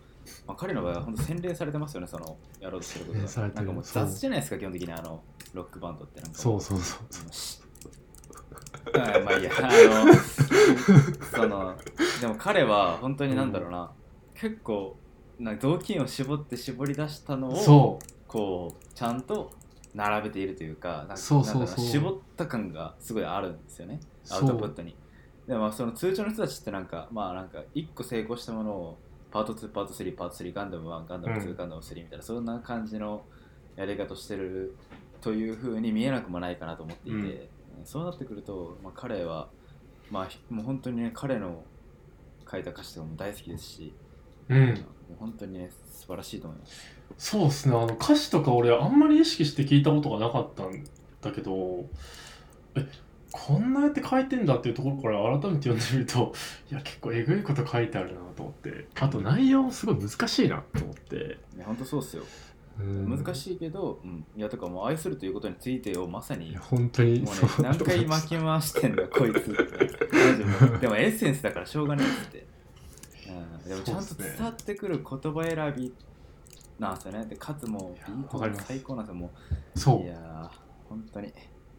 [0.47, 3.65] まあ、彼の場合は本当洗練されてますよねそのやろうとしてること洗練されてる。
[3.67, 7.01] がなんかもう雑じゃないですか基本的にあのロックバンドってなんかそうそうそう
[8.95, 10.13] あまあいいやあの
[11.31, 11.75] その
[12.19, 13.91] でも彼は本当になんだろうな、
[14.33, 14.97] 結構
[15.39, 18.11] なんか雑巾を絞って絞り出したのをそう。
[18.31, 19.51] こうちゃんと
[19.93, 24.95] 並べているというかなんかそうそうそうなんだろな絞った感がすごいあるんですよねアそうウトプットに。
[25.47, 28.99] でもまあその通常の人たちってなんかまあなんか1個成功したものを
[29.31, 31.55] パート2パート3パート3ガンダム1ガンダム2、うん。
[31.55, 33.23] ガンダム3みたいなそんな感じの
[33.75, 34.75] やり方をしてる
[35.21, 37.85] というふうに見えなくもないかなと思っていて、うん。
[37.85, 39.49] そうなってくると、まあ、彼は
[40.09, 41.63] まあひもう本当にね彼の
[42.49, 43.93] 書いた歌詞とかも大好きですし、
[44.49, 44.67] うん。
[44.67, 44.75] もう
[45.19, 46.97] 本当にね素晴らしいと思います。
[47.17, 47.75] そうですね。
[47.75, 50.83] あの歌詞とか俺あんまり意識して聞いたことがなかったん
[51.21, 51.85] だけど
[52.75, 52.87] え
[53.31, 56.33] こんなやって書いてんだっていうところから改めて読んでみると
[56.69, 58.87] いや結構えぐいこと書いてあるなと思って。
[58.99, 62.23] あと内容もすごい難しいなと思って、ね本当そうっすよ。
[62.79, 63.09] うん。
[63.09, 67.19] 難しいけど、うん、いやとかもう愛するということについてをまさにいや本当に。
[67.21, 69.57] もうね何回巻き回してんだこいつで。
[70.79, 72.45] でもエッセンスだからしょうがないって、
[73.27, 75.93] うん、でもちゃんと伝わってくる言葉選び
[76.79, 77.25] なんですよね。
[77.25, 79.21] でかつもうビートが最高なんですよ。
[79.21, 79.31] も
[79.75, 80.03] そうう。
[80.05, 80.49] いやー
[80.89, 81.31] 本当に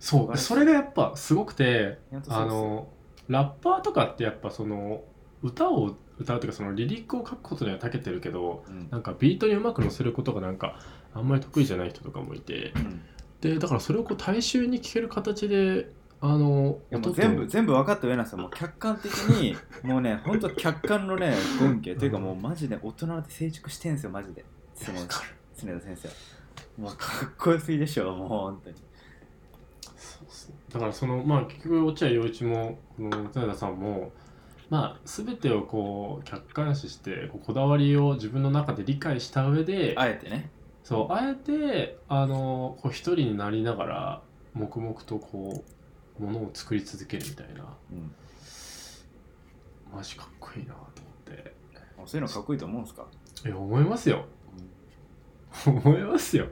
[0.03, 2.89] そうそれがやっぱすごくてあの
[3.29, 5.05] ラッパーとかってやっぱその
[5.45, 8.89] 歌を歌うというかそのリリックを書くことには長けてるけどうん。
[8.91, 10.81] なんかビートにうまく乗せることがなんか
[11.15, 12.73] あんまり得意じゃない人とかもいて。
[12.75, 13.01] うん。
[13.41, 16.81] でだからそれをこう大衆に聞ける形であの
[17.15, 18.39] 全部全部分かった上なんですよ。
[18.39, 19.57] もう客観的に
[19.89, 24.45] もうね本当客観のね根拠というかもうマジで大人で成熟してんすよマジで。
[24.77, 26.15] 常田先生は。
[26.77, 28.77] もうかっこよすぎでしょもう本当に
[30.73, 34.13] だからそのまあ結局落合陽一もこの常田さんも
[34.71, 40.51] まあ全てをこう客観視してこだわりを自分の中で理解した上であえてね。
[40.85, 44.23] そうあえてあのこう一人になりながら
[44.55, 45.63] 黙々とこ
[46.19, 47.65] うものを作り続けるみたいな。
[47.93, 48.11] うん。
[49.95, 50.79] マジかっこいいなと
[51.29, 51.55] 思って。
[51.99, 53.07] あそういうのかっこいいと思うんですか？
[53.45, 54.25] いや思いますよ。
[55.67, 56.47] 思いますよ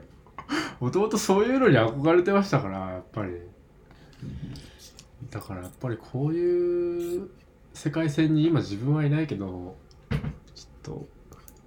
[0.79, 3.33] もともとそういうのに憧れてましたからやっぱり。
[5.29, 7.29] だからやっぱりこういう
[7.73, 9.77] 世界線に今自分はいないけど
[10.09, 10.17] ちょっ
[10.83, 11.07] と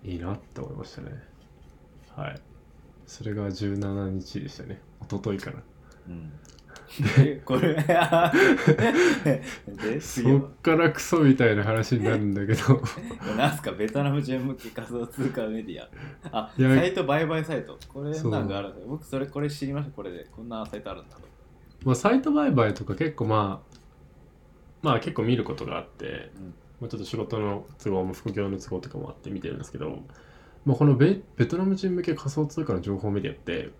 [0.04, 1.10] いいなって思いましたね。
[2.14, 2.40] はい。
[3.06, 4.80] それが17日でしたね。
[5.00, 5.62] おとといから。
[6.08, 6.32] うん。
[7.44, 7.74] これ。
[9.66, 12.82] でそっからクソみたいな話になるんだけど。
[13.36, 15.88] なんすかベトナム人向け仮想通貨メディア。
[16.30, 17.78] あサイト売買サイト。
[17.88, 18.86] これなんかあるんだよ。
[18.86, 19.92] 僕それこれ知りました。
[19.92, 21.22] これでこんなサイトあるんだと。
[21.84, 23.76] まあサイト売買とか結構まあ
[24.82, 26.54] まあ結構見ることがあって、うん。
[26.80, 30.02] まあ、ちょっと仕事の都合も副業の都合とかもあって見てるんですけど、
[30.64, 33.70] まあ、このベベトナム人向け仮想通貨の情報メディアって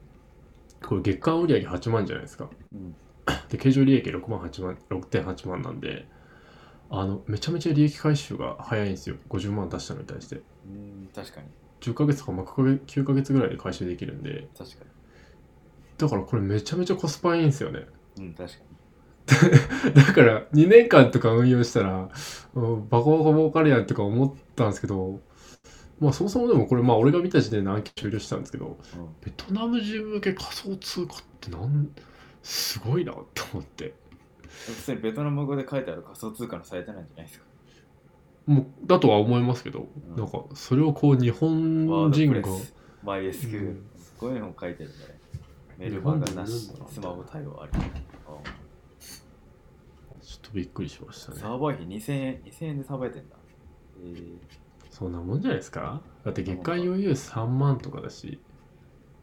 [0.82, 2.48] これ月間売上8万じゃないですか。
[2.72, 2.94] うん
[3.48, 6.06] で経常利益6万8万6.8万なんで
[6.90, 9.16] あのめちゃめちゃ利益回収が早いんですよ。
[9.28, 10.42] 50万出したのに対して。
[10.66, 11.48] うん確かに。
[11.80, 14.48] 10ヶ月とかまあ9ヶ月ぐらいで回収できるんで。
[14.56, 14.84] 確か
[15.98, 17.86] だからこれめちゃめちゃコスパいいんですよね。
[18.16, 18.58] にうん確か
[19.94, 22.10] だから2年間とか運用したら、
[22.54, 25.20] うんバカバカ儲かるやんとか思ったんですけど、
[25.98, 29.08] まあそもそもでもこれまあ俺が見た時点で暗記終了したんですけど、に、うん。
[29.24, 31.90] ベトナム人向け仮想通貨ってなん、
[32.44, 33.94] すごいなと思って。
[34.46, 37.44] 普通にベトナム語で書いてある仮想通貨のサイトなんじゃないですか？
[38.46, 40.16] もうだとは思いますけど、うん。
[40.16, 43.82] なんかそれをこう日本人が、ドプレス MySQL、うん。
[44.18, 45.14] こういうのも書いてるんだね
[45.78, 47.72] メールマガなしスマホ対応あり。
[47.72, 51.38] ちょっとびっくりしましたね。
[51.38, 53.36] サーバー費2000円2000円でさばいてんだ。
[54.00, 54.36] えー、
[54.90, 56.00] そんなもんじゃないですか？
[56.24, 58.38] だって月間余裕3万とかだし、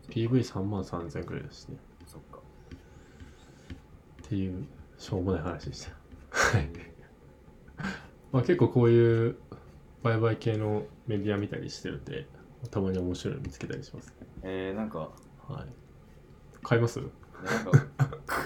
[0.10, 1.78] PV3 万3000円くらいだしね。
[4.32, 4.66] そっていう
[4.98, 5.92] しょうもない話でした。
[6.32, 6.70] はい。
[8.32, 9.36] まあ、結構こういう
[10.04, 12.26] 売買系のメディア見たりしてるんで
[12.70, 14.08] たまに面白いの見つけたりします。
[14.08, 14.14] ね
[14.44, 15.08] えー、なんかは
[15.66, 15.66] い。
[16.64, 17.00] 買います？
[17.00, 17.10] なん
[17.66, 17.72] か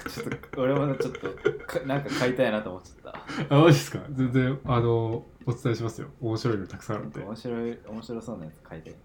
[0.10, 1.30] ちょっと俺もちょっと
[1.67, 3.13] かなんか買いたいなと思っちゃっ
[3.48, 3.56] た。
[3.56, 4.00] あマジですか？
[4.10, 6.08] 全然あのお伝えしますよ。
[6.19, 7.21] 面白いのたくさんあるんで。
[7.21, 8.95] 面白い面白そうなやつ買いたい。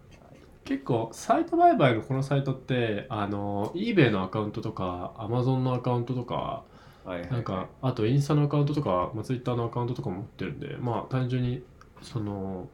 [0.64, 6.64] 結構サイト売買のこのサイトってあの eBay のアカウントとか Amazon のアカウントとか
[7.05, 7.33] はいはいはい。
[7.33, 11.63] なんかあとインスタのアカウントとか、まあ、Twitter のアカウントとかも持ってるんでまあ単純に
[12.03, 12.69] その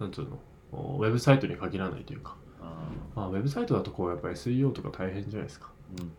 [0.00, 0.38] なんつうの
[0.72, 5.70] ウェブサイトに限らないというか、あまあ、ウェブサイトだとこうやっぱり SEO とか大変じゃないですか。
[5.96, 6.12] ーうん。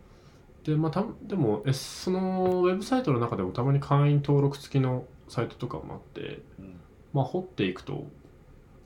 [0.63, 6.79] でまあたでもえそのウェブサイトの中でもたまに会員登録付きのサイトとかもあってうん。
[7.13, 8.07] まあ掘っていくと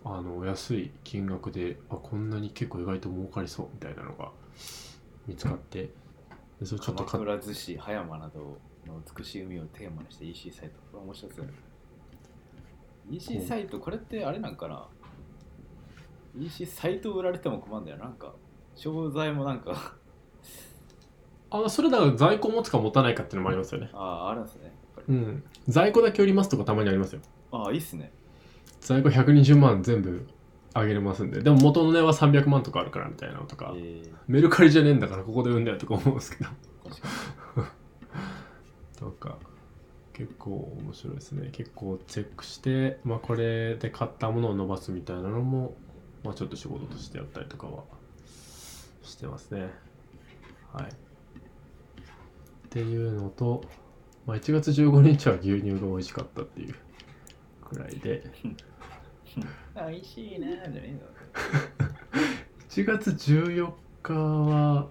[0.06, 4.30] あの安い金額であこんなに結構意外と儲かりそうみたいなのが
[5.28, 5.84] 見つかって。
[5.84, 5.90] で
[6.64, 10.76] それちょっと鎌倉逗子葉山などの美しい海をテーマにした EC サイト。
[10.92, 11.50] これ面白そう
[13.10, 14.88] EC サイトこれってあれなんかな
[16.38, 18.34] ？EC サイト売られても困るんだよなんか。
[18.76, 19.94] 商材もなんか
[21.52, 23.90] あそれだから在庫持つか持たないかっていうのもありますよね。
[23.94, 24.74] あああるんですね
[25.08, 25.44] うん。
[25.68, 27.22] 在庫だけ売りますとかたまにありますよ。
[27.52, 28.12] ああいいっすね。
[28.82, 30.28] 在庫120万全部
[30.74, 31.42] あげれますんで。
[31.42, 34.04] でも元の値は300万とかあるからみたいなのとか、え。
[34.06, 36.50] ー、メルカリじゃねえんだからここで売んだよとか思うんですけど。
[39.00, 39.38] とか。
[40.14, 41.50] 結構面白いですね。
[41.52, 45.76] 結構チェックして、まあ、これで買ったものを伸ばすみたいなのも、
[46.24, 47.84] まあ、ちょっと仕事としてやったりとかは
[49.02, 49.72] してますね。
[50.72, 50.86] はい。
[50.86, 50.90] っ
[52.70, 53.64] ていうのと、
[54.28, 56.76] まあ、1月15日は牛乳が美味しかったっていう
[57.66, 58.24] くらいで。
[58.44, 58.56] に
[59.76, 61.02] 美味しいなーじゃねえ
[62.70, 64.88] 1月14日は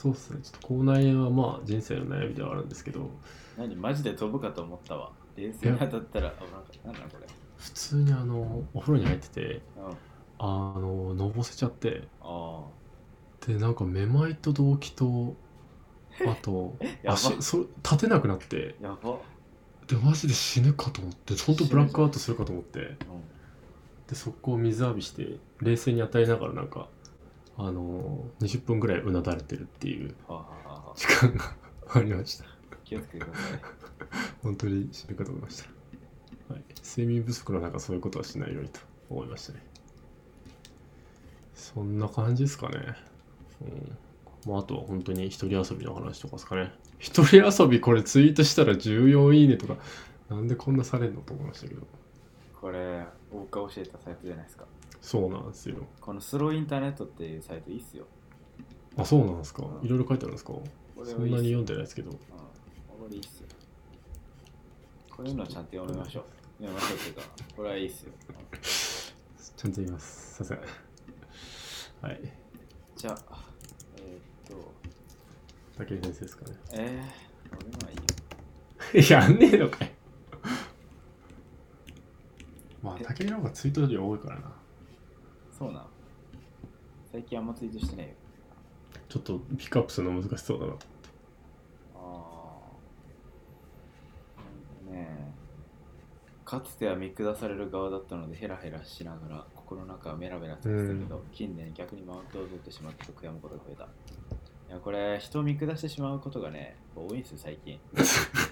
[0.00, 0.40] そうっすね。
[0.42, 3.00] ちょっと口内炎はまあ人生の悩みではあるんですけど。
[3.00, 3.10] の
[3.58, 5.10] 何マジで飛ぶかと思ったわ。
[5.36, 7.26] 冷静に当たったらあなんかなんだこれ。
[7.58, 9.96] 普通にあのお風呂に入っててうん。
[10.38, 12.04] あののぼせちゃって。
[12.22, 12.64] あ
[13.46, 15.36] でなんかめまいと動悸と
[16.26, 18.76] あと 足そ立てなくなって。
[18.82, 19.18] あやば。
[19.86, 22.80] でマジで死ぬかと思って本当ブラックアウトするかと思って。
[22.80, 22.96] うん
[24.10, 26.88] で速攻水浴びして冷静に当たりながらなんか
[27.56, 30.14] あの20分ぐらいうなだれてるっていう
[30.96, 31.54] 時間が
[31.94, 32.44] ありました。
[32.84, 33.60] 気をつけてください。
[34.42, 39.62] 本当に死ぬかと思いました、はい、睡眠不足の中そういうことはしないようにと思いましたね。
[41.54, 42.96] そんな感じですかね。
[43.60, 43.98] うん。
[44.50, 46.72] まあ、あとは本当に一人遊びの話とかですかね。
[46.98, 49.76] 一人遊びこれツイートしたら14いいねとか
[50.28, 51.82] なんでこんなされんのと思いましたけど
[52.60, 54.66] これ僕が教えたサイトじゃないですか。
[55.00, 55.76] そうなんですよ。
[56.00, 58.04] このスローインターネットっていうサイトいいっすよ。
[58.96, 59.64] あそうなんですか。
[59.64, 59.86] うん。
[59.86, 60.52] いろいろ書いてあるんですか？
[61.04, 62.10] そんなに読んでないですけど。
[62.10, 63.48] うんこれいいっすよ。
[65.10, 66.24] こういうのはちゃんと読みましょう。
[66.62, 67.22] 読みましょうっていうか
[67.56, 68.12] これはいいっすよ。
[69.56, 70.44] ちゃんと言います。
[70.44, 70.62] すいま
[72.02, 72.10] せん。
[72.10, 72.20] はい。
[72.96, 73.38] じゃあ
[73.96, 75.84] えー、っと。
[75.84, 76.56] 武井先生ですかね。
[76.72, 79.16] えー、俺のはいいよ。
[79.18, 79.90] やんねえのかよ
[82.82, 84.52] まあ武井の方がツイート量多いからな。
[85.56, 85.86] そうなん
[87.12, 88.12] 最近あんまツイートしてないよ。
[89.08, 90.72] ちょっとピックアップするの難しそうだな。
[90.72, 90.76] あ
[94.88, 95.30] あねえ
[96.44, 100.74] かつては見下される側だったのでヘラヘラしながら心の中はメラメラしてたけ
[101.08, 103.84] ど、近年逆にマウントを取ってしまったと悔やむことが増えた。
[103.84, 107.80] いやこれ人を見下してしまうことがね多いんですよ最近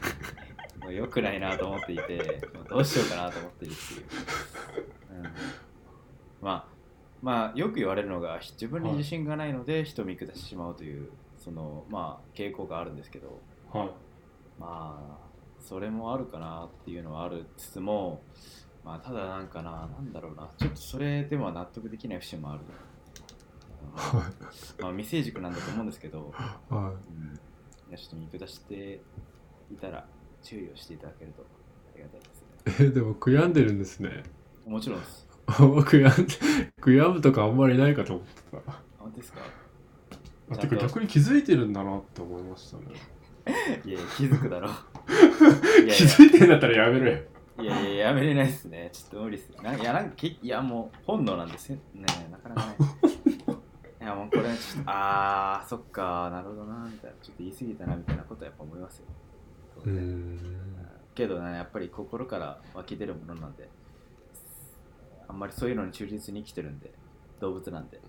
[0.88, 5.24] もう良くないなと思っていて どうしようかなと思っているっていう、うん、
[6.40, 6.66] まあ
[7.20, 13.40] まあよく言われるのが自分に自信がないので人を見下してしまうというそのまあ傾向があるんですけど。
[13.72, 13.90] はい。
[14.59, 15.29] まあ
[15.61, 18.22] それもあるかなっていうのはあるつつも
[18.85, 22.66] まあただなんかななんだろうなちょっとそれでは納得できない節もある、うん
[24.81, 27.38] まあ未成熟なんだと思うんですけど、はうん、
[27.88, 29.01] いやちょっと見下して
[29.72, 30.07] いたら
[30.42, 32.27] 注意をしていただけるとありがたいで
[32.74, 32.87] すね。
[32.87, 34.22] いえでも悔やんでるんですね。
[34.66, 35.27] もちろんです。
[35.46, 36.22] 悔やんで
[36.81, 38.72] 悔やむとかあんまりないかと思ってた。
[38.98, 39.40] 本当ですか？
[40.51, 42.85] あてか逆に気づいてるんだなって思いましたね。
[43.85, 44.68] いやいや気づくだろ
[45.85, 47.12] いやい気づいてんだったらやめろよ。
[47.12, 48.90] やいやいややめれないっすね。
[48.92, 51.77] ちょっと無理っすないやなんかけいやもう本能なんですよ。
[51.94, 52.77] ねなかなかね。
[54.01, 57.16] いやもうこれちょっとあーそっかなるほどなみたいな。
[57.22, 59.07] ちょっと言い過ぎたなみたいなことはやっぱ思いますよ
[59.85, 60.69] うーん。
[61.14, 63.69] けどねやっぱり心から湧き出るものなんで
[65.27, 66.93] あんまりそういうのに忠実に生きてるんで
[67.41, 68.01] 動物なんで、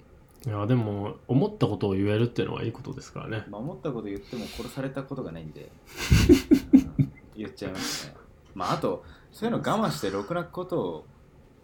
[0.48, 3.44] いやでも思ったことを言えるっていうのはいいことですからね。
[3.50, 5.70] まあ、思ったこと言っても殺されたことがないんで、
[6.74, 8.16] うん言っちゃいますね。
[8.56, 11.06] まああとそういうの我慢してろくなことを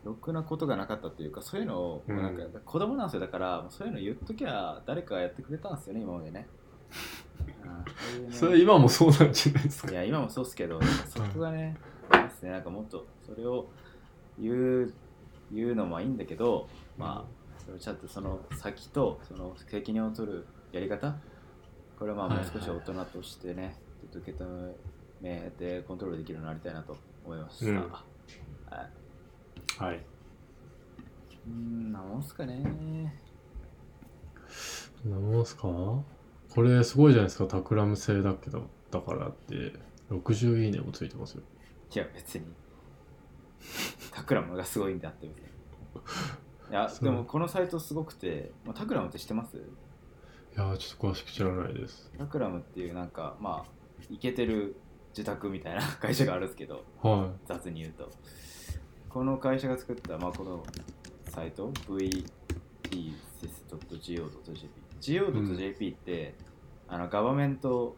[0.03, 2.17] ろくなことがなかったっていうかそういうのを、うん。
[2.17, 3.21] なんか子供なんですよ。
[3.21, 6.47] だからそういうの言っときゃ誰かがやってくれたんですよね今までね
[8.31, 9.91] それ今もそうなんじゃないですか。
[9.91, 11.75] いや今もそうっすけどそこがね、
[12.09, 12.51] あれですね。
[12.51, 13.67] なんかもっとそれを
[14.39, 14.51] 言
[14.83, 14.93] う
[15.51, 21.15] 言うのもいいんだけどまあそれをちゃんとその先とその責任を取るやり方？
[21.97, 24.73] これはまあもう少し大人としてね、ちょっと受け止
[25.21, 27.75] めてコントロールできるようになりたいなと思いました、うん。
[27.77, 28.05] は
[29.79, 29.83] い。
[29.83, 29.95] はい。
[31.47, 33.21] うーんなもんすかね。
[35.05, 35.69] なもんすか？
[36.55, 39.73] これすごいじゃないですか、タクラム製だけど、だからって、
[40.09, 41.43] 60いいねもついてますよ。
[41.93, 42.45] いや別に。
[44.11, 45.31] タクラムがすごいんだって い
[46.71, 49.57] やでもこのサイトすごくて、まあ、タクラムって知ってます？
[49.57, 49.61] い
[50.55, 52.11] やー、ちょっと詳しく知らないです。
[52.17, 53.71] タクラムっていうなんかまあ
[54.09, 54.75] イケてる
[55.09, 58.09] 自宅みたいな 会社があるんですけどは雑に言うと。
[59.09, 60.63] この会社が作った、まあ、この
[61.29, 66.35] サイト？VTSIS.go.jp go.jp って、
[66.87, 67.95] あのガバメント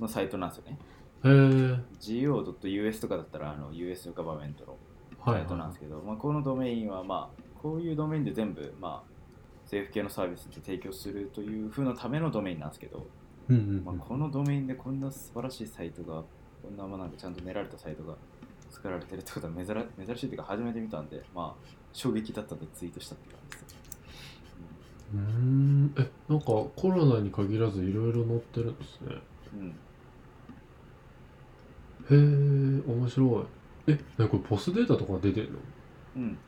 [0.00, 0.78] のサイトなんですよね。
[1.22, 4.76] go.us とかだったらあの US ガバメントの
[5.20, 9.14] はい、サイトなんですけど、まあ、このドメインはまあこういうドメインで全部まあ
[9.62, 13.06] 政府系のサービスで提供するという風のためのドメインなんですけど、
[13.48, 13.84] うんうんうん。
[13.84, 16.22] まあ、このドメインでこんな素晴らしいサイトが
[16.62, 18.16] こんなまあなんかちゃんと練られたサイトが
[18.70, 19.66] 作られてるってことは珍
[20.06, 23.63] 珍しいというか初めて見たんでまあ衝撃だったんでツイートしたって感じです
[25.14, 25.94] うーん。
[25.96, 29.16] え、なんかコロナに限らずいろいろ載ってるんですね。
[29.54, 29.68] うん、
[32.10, 33.42] へー、面白
[33.86, 33.92] い。
[33.92, 35.58] え、なにこれポスデータとか出てんの？
[36.16, 36.38] うんうん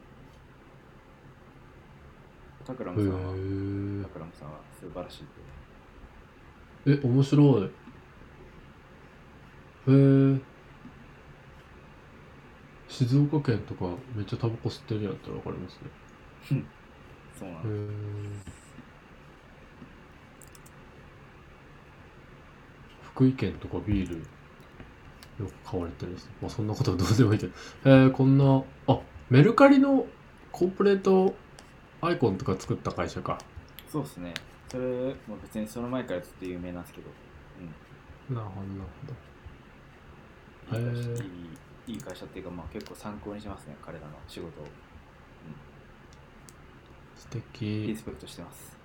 [2.67, 4.09] タクラへムさんはータ。
[4.09, 5.25] クラムさんは素晴らしい
[6.87, 7.63] え、面白い。
[9.89, 10.41] へー。
[12.89, 15.91] 静岡県とかめっちゃタバコ吸ってるやったらわかりますね。
[17.39, 18.51] そうなんへですー。
[23.03, 24.23] 福井県とかビールよ
[25.47, 26.33] く買われてるんですね。
[26.43, 27.53] まあそんなことはどうでもいいけど。
[27.85, 30.07] えー、こんな、あ、メルカリの
[30.53, 31.35] コーポレート
[32.01, 33.39] アイコンとか作った会社か。
[33.91, 34.35] そうですね
[34.69, 34.85] それ
[35.27, 37.09] も別にその前からずっと有名なんですけど、
[38.35, 39.15] なるほど、なるほど。
[40.75, 40.77] い
[41.89, 44.67] いいい会社っていうか、まあ、結構参考にしますね彼らの仕事を
[47.17, 48.03] 素リ敵ス。
[48.05, 48.77] ペクトしてます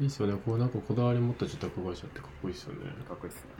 [0.00, 0.36] いいっすよね。
[0.44, 2.90] こうなんかこだわり持った自宅会社ってかっこいいっすよね。
[3.08, 3.50] かっこいいですね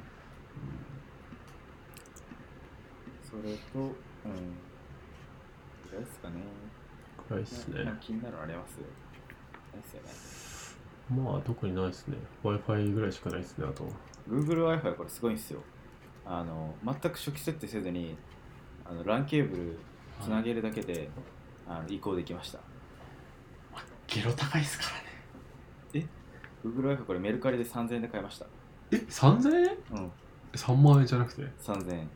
[3.31, 3.93] それとうん
[5.91, 6.35] ぐらいですかね
[7.29, 7.93] くらいっすね。
[8.01, 8.79] 気になるのあります
[9.73, 12.17] ないですよねまあ特にないっすね。
[12.43, 13.87] Wi-Fi ぐらいしかないっすね、あと。
[14.29, 15.61] Google Wi-Fi これすごいんですよ
[16.27, 18.17] あの全く初期設定せずに
[18.85, 19.79] あの LAN ケーブル
[20.23, 21.11] つなげるだけで、
[21.69, 22.61] あの移行できました
[24.07, 26.07] ゲロ高いっすからね。
[26.65, 28.47] Google Wi-Fi これメルカリで3000円で買いました
[28.91, 29.77] え、3000円？
[29.93, 30.13] うん、
[30.55, 32.11] ?3 万円じゃなくて？3000円。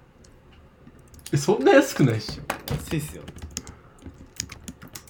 [1.33, 2.43] え、そんな安くないっしょ。
[2.73, 3.23] 安いっすよ。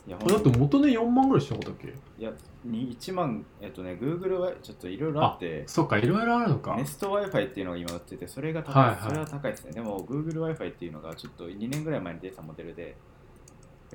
[0.09, 1.95] いや、だって元値4万ぐらいしなかったっけ？
[2.19, 2.33] いや、
[2.65, 6.73] に1万、えっとね、Google はちょっといろいろあって、そっか、いろいろあるのか。
[6.73, 9.73] Nest Wi-Fi っていうのが今売ってて、それが高い、はいはいそれは高いですね。
[9.73, 12.97] でも、Google Wi-Fi っていうのがちょっと2年ぐらい前に出たモデルで、で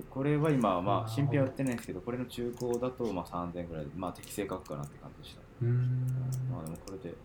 [0.02, 5.42] これは今はまあ新品は売ってないんですけど、これの中古だとまあ3000円ぐらいで、まあ適正価格かなって感じでした。
[5.62, 6.08] うーん。
[6.52, 7.16] まあでもこれで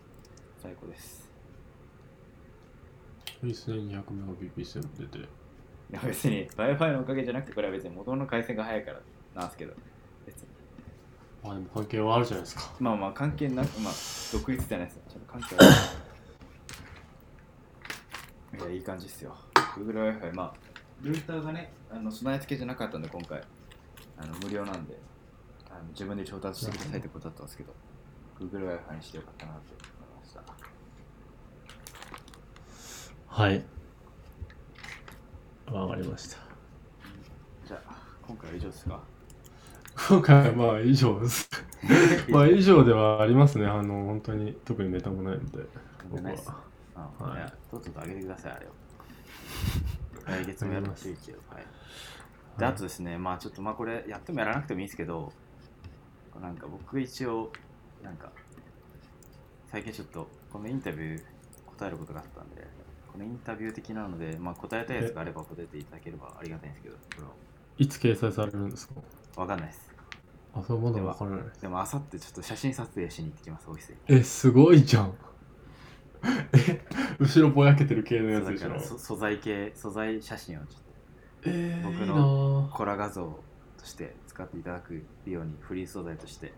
[0.62, 1.31] 最高です。
[3.42, 4.02] いいっすね、200メガ
[4.62, 5.18] BPS も出て。
[5.18, 5.22] い
[5.92, 9.00] や別に Wi-Fi のおかげじゃなくて、これは別に元の回線が早いから
[9.35, 9.72] なんですけど、
[10.26, 10.48] 別に。
[11.42, 12.70] まあでも関係はあるじゃないですか。
[12.81, 13.92] まあまあ関係なく、まあ
[14.33, 15.02] 独立じゃないですよ。
[15.09, 15.62] ちょっと関係あ
[18.59, 18.59] る。
[18.59, 19.35] いや、いい感じっすよ。
[19.54, 20.54] Google Wi-Fi、まあ、
[21.02, 23.42] ルーターがね、あの備え付けじゃなかったんで、今回、
[24.18, 24.98] あの無料なんで
[25.70, 27.72] あの、自分で調達してくださいってことだったんですけど、
[28.40, 30.42] Google Wi-Fi にしてよかったなと思いました。
[33.26, 33.64] はい。
[35.72, 36.38] わかりました。
[37.66, 37.96] じゃあ、
[38.27, 39.00] 今回は以上ですか？
[40.08, 41.48] 今回はまあ以上です。
[42.31, 43.66] まあ以上ではありますね。
[43.66, 45.64] あの、本当に特にネタもないので。
[46.10, 46.56] 僕ないっすは。
[46.96, 48.70] あはいとっとと上げてください、あれを。
[50.29, 51.66] 来月もやるらしいけど、はい。
[52.58, 55.33] で、あとですね、まあちょっとまあこれやってもやらなくてもいいんですけど、
[56.40, 57.50] なんか僕一応、
[58.02, 58.31] なんか、
[59.70, 61.22] 最近ちょっとこのインタビュー
[61.66, 62.66] 答えることがあったんで、
[63.12, 66.96] このインタビュー的なので、まあ答えたいやつがあれば答えていただければありがたいんですけど、
[67.79, 68.94] いつ掲載されるんですか？
[69.37, 69.92] はわかんないです。
[70.54, 71.40] あ、それまだわからない。
[71.60, 73.96] でもあさってちょっと写真撮影しに行ってきます、オフィスに。
[74.08, 75.14] え、すごいじゃん。
[76.25, 76.81] え、
[77.21, 78.79] 後ろぼやけてる系のやつでしょ？
[78.81, 80.88] 素材系素材写真をちょっと
[81.46, 83.23] えー、僕のぁコラ画像
[83.79, 84.94] として使っていただく
[85.27, 86.52] ようにフリー素材として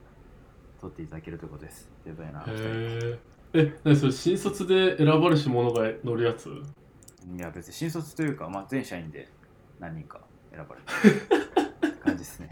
[0.80, 1.90] 撮っていただけるということです。
[2.04, 3.18] デザイナーへえ。
[3.52, 6.48] え、何それ新卒で選ばれし者が乗るやつ？
[6.48, 9.30] いや別に新卒というか、まあ、全社員で
[9.78, 12.48] 何人か選ばれた 感じですね。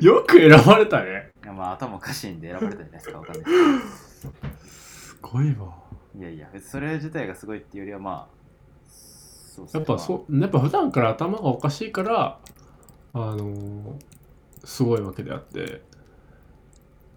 [0.00, 1.30] よく選ばれたね。
[1.44, 3.44] いやまあ頭おかしいんで選ばれたんじゃないですかわかんない
[4.66, 5.74] すごいわ。
[6.18, 6.48] いやいや。
[6.52, 8.40] 別にそれ自体がすごいっていうよりはまあ
[8.88, 12.38] そうやっぱそう、やっぱ普段から頭がおかしいから、
[13.12, 13.94] あのー
[14.62, 15.82] すごいわけであって。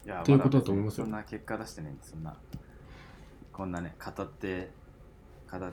[0.05, 1.05] いやっていうことだと思いますよ。
[1.05, 2.35] そんな結果出してねそんな。
[3.51, 4.71] こんなね語って
[5.51, 5.71] 語っ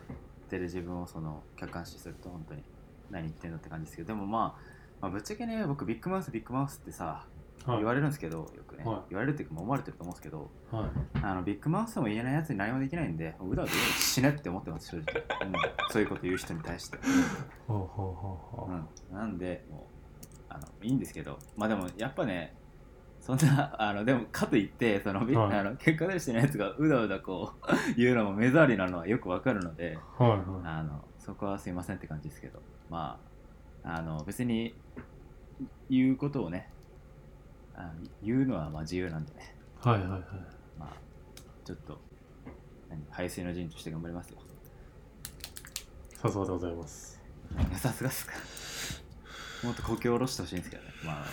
[0.48, 2.62] てる自分をその客観視すると本当に
[3.10, 4.08] 何言ってんのって感じですけど。
[4.08, 4.62] でもまあ、
[5.00, 9.10] まあ、ぶっちゃけね僕ビッグマウスビッグマウスってさ、はい言われるんですけどよくね、はい。
[9.10, 10.90] 言われるっていうかまあ思われてると思うんですけどはい。
[11.22, 15.52] あのビッグマウスでも言えないやつに何もできないんでうだうだ死ねって思ってます正直、うん、
[15.90, 16.98] そういうこと言う人に対して、
[17.68, 18.72] ほうほうほうほう。
[18.72, 22.56] うん、なんでもうあのいいんですけどまあでもやっぱね
[23.20, 25.58] そんな あのでもかといってその、びはい。
[25.58, 30.40] あの結果出してないやつがうだうだこう 言うのも目障りなのはよくわかるのではいはい。
[30.64, 33.18] あのそこはすいませんって感じですけどま
[33.84, 34.74] ああの別に
[35.88, 36.70] 言うことをね
[37.80, 39.54] あの言うのはまあ自由なんでね。
[39.80, 40.20] はいはいはい。
[40.78, 40.96] まあ
[41.64, 41.98] ちょっと
[42.88, 44.38] 何排水の陣として頑張りますよ。
[46.16, 47.20] さすがでございます。
[47.76, 48.32] さすがっすか。
[49.64, 50.90] もっと故郷を下ろしてほしいんですけどね。
[51.04, 51.24] まあ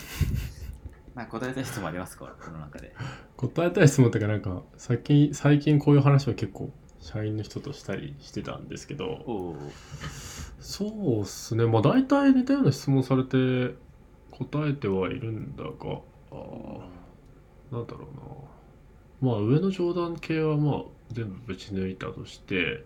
[1.15, 2.35] まあ答えたい質問ありますか？
[2.41, 2.93] この中で。
[3.35, 9.23] 答えたい質問っていうかなんか最近最近こういう話を結構社員の人としたりしてたんですけど。
[9.25, 9.57] おお
[10.59, 11.65] そうっすね。
[11.65, 13.75] まあ大体似たような質問されて
[14.31, 15.69] 答えてはいるんだが
[16.31, 16.97] あー。
[17.71, 18.07] なんだろ
[19.21, 19.31] うな。
[19.31, 22.83] まあ上の上段系はまあ全部ぶち抜いたとして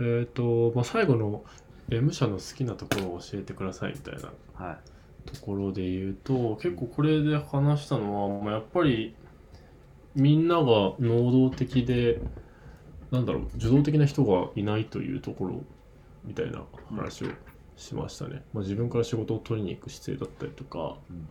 [0.00, 1.44] えっ、と、まあ、最後の
[1.90, 4.78] M 社の好きなところを教えてくださいみたいなはい。
[5.26, 9.14] ところで言うと結構これで話したのは、まあ、やっぱり
[10.14, 12.20] みんなが能動的で
[13.10, 15.62] なんだろう受動的な人がいないというところ
[16.24, 17.28] みたいな話を
[17.76, 18.42] しましたね。
[18.52, 21.28] まあ、自分から仕事を取りに行く姿勢だったりとか、うん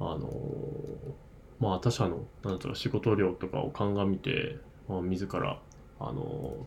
[0.00, 1.12] あのー
[1.60, 5.58] まあ他者のなんだろう仕事量とかを鑑みて、まあ、自ら
[5.98, 6.66] あの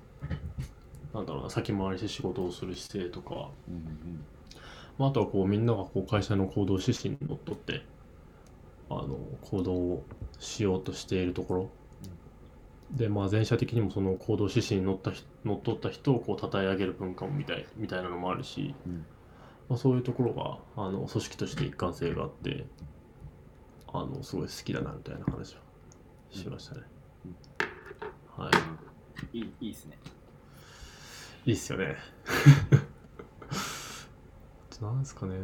[1.13, 4.25] ーなんだろうな先回りして仕事をする姿勢とか、うんうん
[4.97, 7.83] まあ、あとはこうみんながこう会社の行動指針にのっとって
[8.89, 10.03] あの行動を
[10.39, 11.69] しようとしているところ、
[12.91, 19.05] でまあ全社的にもその行動指針にのったひのっとった人をこう称え上げる文化もみたいみたいなのもあるし、うん。
[19.69, 22.65] まあ、そういうところがあの組織として一貫性があって
[23.93, 25.57] あのすごい好きだなみたいな話を
[26.31, 26.81] しましたね。
[28.37, 28.49] は
[29.33, 29.97] いいいいいですね
[31.45, 31.97] いいっすよね。
[34.81, 35.35] なんですかね。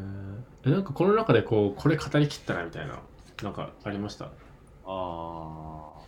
[0.66, 3.00] え、なんかこの中でこう、これ語りきったなみたいな、
[3.43, 4.26] なんかありました？
[4.26, 4.30] あ
[4.84, 6.02] こ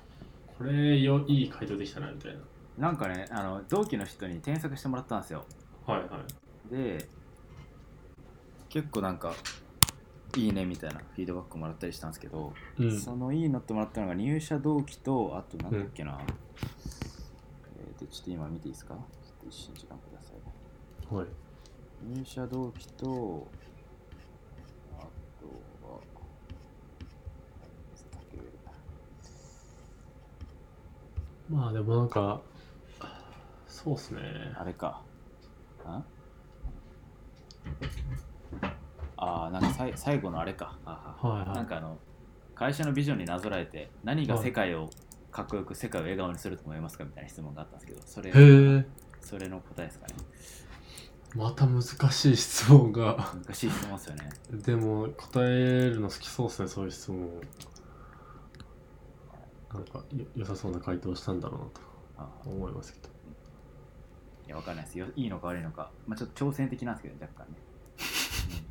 [0.62, 5.46] れよ、いい回答できたなみたいあなんかねあの同期の人に添削してもらったんですよ
[5.88, 5.94] な。
[5.94, 6.18] はいは
[6.72, 6.74] い。
[6.76, 7.08] で
[8.70, 9.34] 結構なんか
[10.36, 13.00] いいねみたいなフィードバックもらったりしたんですけど、うん。
[13.00, 18.94] そのいいのってもらったのが入社同期とあとなんだっけな、えーとちょっと今見ていいですか？
[18.94, 19.04] ちょっ
[19.42, 20.32] と一瞬時間くださ
[21.12, 21.28] いはい。
[22.16, 23.48] 入社同期と
[24.98, 25.48] あと
[25.88, 26.00] は
[31.50, 32.42] まあでもなんか、
[33.68, 34.22] そうっすね。
[34.56, 35.02] あれか
[35.84, 36.04] あ？
[39.30, 40.78] あーなんかさい最後のあれか。
[40.86, 41.56] あははいはい。
[41.56, 41.98] なんかあの
[42.56, 44.90] 会社のビジョンになぞらえて何が世界を
[45.32, 48.86] かっこよく世界を笑顔にすると思いますかみたいな質問があったんですけどそれへえ。
[49.22, 50.14] それの答えですかね。
[51.36, 53.16] また難しい質問が。
[53.46, 54.30] 難しい質問ですよね。
[54.52, 57.30] でも答えるの好きそうっすね、そういう質問。
[59.72, 61.72] なんかよ良さそうな回答をしたんだろうなと
[62.18, 63.10] あ思いますけど。
[64.48, 64.98] いやわかんないです。
[64.98, 65.92] よいいのか悪いのか。
[66.08, 67.69] まあちょっと挑戦的なんですけど若干ね、うん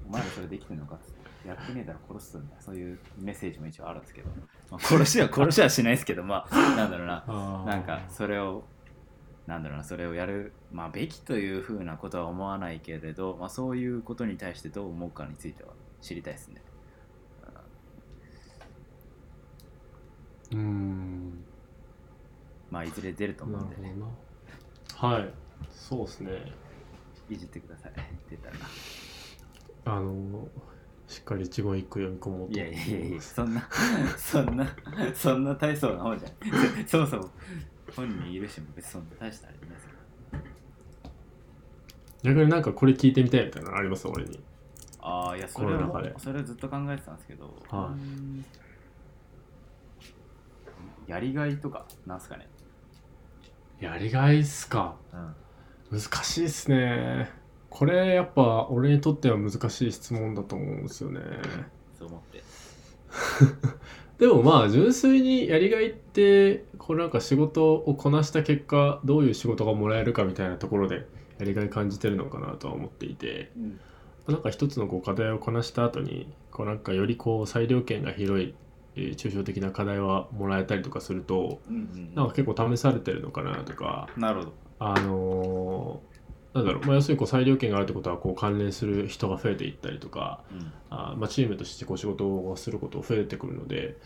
[0.09, 1.29] お前らそれできてんのかっつって。
[1.49, 4.29] やってねえだろ殺すんだそういうメッセージも一応あるんですけど、
[4.71, 7.25] まあ、殺しは殺しはしないですけどまあ なんだろうな。
[7.65, 8.65] なんかそれを
[9.47, 16.63] なんだろうなそれをやるまあべきというふうなことは思わないけれど、まあ、そういうことに対してどう思うかについては知りたいですね。
[20.51, 21.45] うーん。
[22.71, 23.95] まあいずれ出ると思なうんでね。
[24.97, 25.33] はい。
[25.71, 26.53] そうですね。
[27.31, 27.93] いじってください。
[28.31, 28.57] 出たら
[29.91, 30.49] あの、
[31.07, 33.21] しっかり一言一句読み込もうといやいやいや。
[33.23, 33.67] そんな
[34.19, 34.67] そんな
[35.15, 36.33] そんな大層な方じゃん。
[36.87, 37.31] そもそも
[37.97, 39.91] 本人いるし別にそんな大したあれじゃないですよ。
[42.23, 44.07] 逆になんかこれ聞いてみたいみたいなのあります？
[44.09, 44.41] 俺に。
[45.01, 47.97] ああいやそれはそれはずっと考えてたんですけど、は
[51.07, 52.47] やりがいとかなんすかね、
[53.81, 54.97] やりがいっすか。
[55.91, 57.31] うん、難しいっすね
[57.71, 61.21] これやっぱ俺にとっては難しい質問だと思うんですよね。
[61.99, 62.43] そう思って。
[64.19, 71.07] でもまあ純粋にやりがいってこれなんか仕事をこなした結果どういう仕事がもらえるかみたいなところで
[71.39, 73.51] やりがい感じてるのかなとは思っていて。
[73.57, 73.81] うん。
[74.29, 78.55] なんか一つのこう課題をこなした後にこうなんかよりこう裁量権が広い、
[78.97, 82.15] えー抽象的な課題はもらえたりとかするとうんうん。
[82.15, 84.09] なんか結構試されてるのかなとか。
[84.17, 84.53] なるほど。
[84.81, 86.08] あのー
[86.59, 90.73] なんだろう、まあ、要するにこう裁量権があるってことはこう関連する人が増えていったりとかうん。
[90.91, 93.97] あー、まあ、チームとしてこう仕事をすること増えてくるので、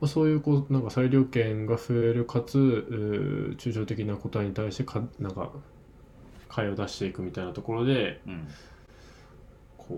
[0.00, 5.50] まあ、そういうこうなんか裁量権が増えるかつ抽象的な答えに対してかなんか
[6.48, 8.48] 解を出していくみたいなところでうんうん
[9.76, 9.94] こ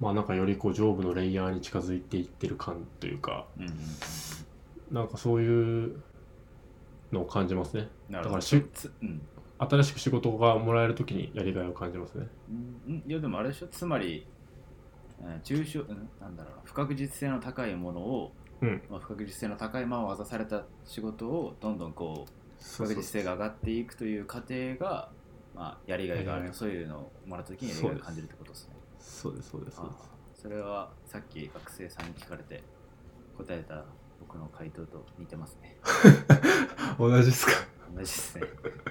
[0.00, 3.76] うまあなんかよりこう上部のレイヤーに近づいていってる感というかうんうんうん
[4.90, 6.02] なんかそういう
[7.12, 7.88] のを感じますね。
[8.10, 9.22] だからしつうん
[9.70, 12.26] 新しく仕事がもらえるときにやりがいを感じますね。
[12.86, 13.68] うんいやでもあれでしょ？
[13.68, 14.26] つまり、
[15.20, 16.62] うん、抽象、うん、なんだろうな。
[16.64, 18.82] 不確実性の高いものを、うん。
[18.90, 22.32] まあ、不確実性の高いまま渡された仕事をどんどんこう
[22.62, 25.10] 不確実性が上がっていくという過程が、
[25.54, 28.76] まあ、やりがいがあるそういうのをもらった時にやりがいを感じるってことですね。
[28.98, 29.94] そうですそうですそうあで
[30.36, 30.42] す。
[30.42, 32.62] それはさっき学生さんに聞かれて
[33.36, 33.84] 答えた
[34.20, 35.76] 僕の回答と似てますね。
[36.98, 37.52] 同じですか？
[37.94, 38.42] 同じですね。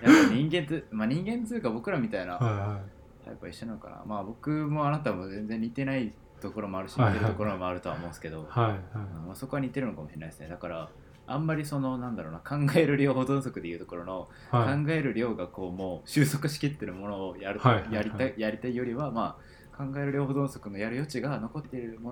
[0.02, 2.82] やっぱ人間って、 まあ、人間っていうか僕らみたいなは
[3.26, 4.04] タイプは一緒なのかな。
[4.06, 7.14] まあ僕もあなたも全然似てないところもあるしはいはい。
[7.16, 8.78] 似てるところもあるとは思うんですけど、いはいはい。
[8.95, 10.47] うんまあ、そこは似てるのかもしれないですね。
[10.47, 10.89] だから
[11.28, 14.84] あんまりそのなんだろうな考える量保存則でいうところの、はい。
[14.86, 17.93] 考える量がこうもう収束しきってるものをやる、はいはいはい。
[17.93, 22.12] やりたいやりたいよりはまあ考える量保存則のやる余地が残っているも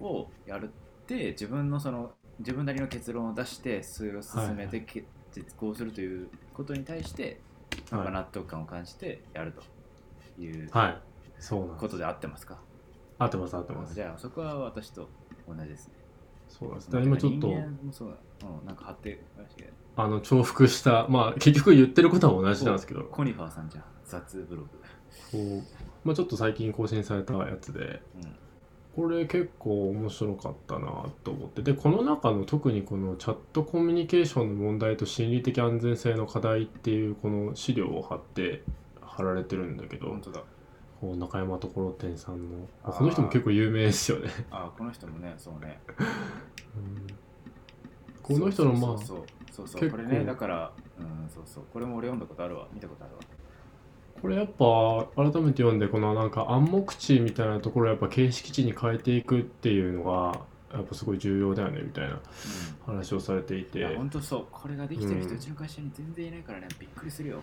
[0.00, 0.70] のをやる
[1.02, 5.04] って自分のその自分なりの結論を出してそれを進めてけ、
[5.34, 7.40] 実行するということに対して
[7.90, 9.62] なんかはい納得感を感じてやると
[10.40, 10.98] いうはい。
[11.38, 11.80] そうなんです。
[11.80, 12.58] ことで合ってますか、
[13.18, 13.94] 合ってます合ってます。
[13.94, 15.08] じゃあそこは私と
[15.46, 15.94] 同じですね。
[16.48, 16.86] そうなんです。
[16.86, 19.72] だから今ちょっと人間もそうだ、うん、なんか貼ってましたけど。
[19.96, 23.02] あの重複したまあ結局言ってることは同じなんですけど。
[23.02, 24.68] こコニファーさんじゃん、雑ブログ。
[25.38, 25.62] う、
[26.04, 28.36] まあ、ちょっと最近更新されたやつでうん
[28.94, 31.62] これ結構面白かったなと思って。
[31.62, 38.62] でこの中の特にこのチャットコミュニケーションの問題と心理的安全性の課題っていうこの資料を貼って
[39.00, 40.08] 貼られてるんだけど。
[40.08, 40.42] 本当だ。
[41.00, 45.78] こう中山ところてんさんのこの人も結構有名ですよね、あ、この人もね、 そうね。
[48.22, 49.68] この人のまあそうそうそう。
[49.68, 50.02] そう結構。
[50.02, 53.20] これね、だから、うん、そうそう、これも俺読んだことあるわ、見たことあるわ。
[54.24, 60.40] これやっぱ改めて読んでこのなんか暗黙知みたいなところをやっぱ形式値に変えていくっていうのが
[60.72, 62.18] やっぱすごい重要だよねみたいな
[62.86, 67.42] 話をされていうん、本当そう、これができてる人、ううんちの会社に全然いないからね、びっくりするよ。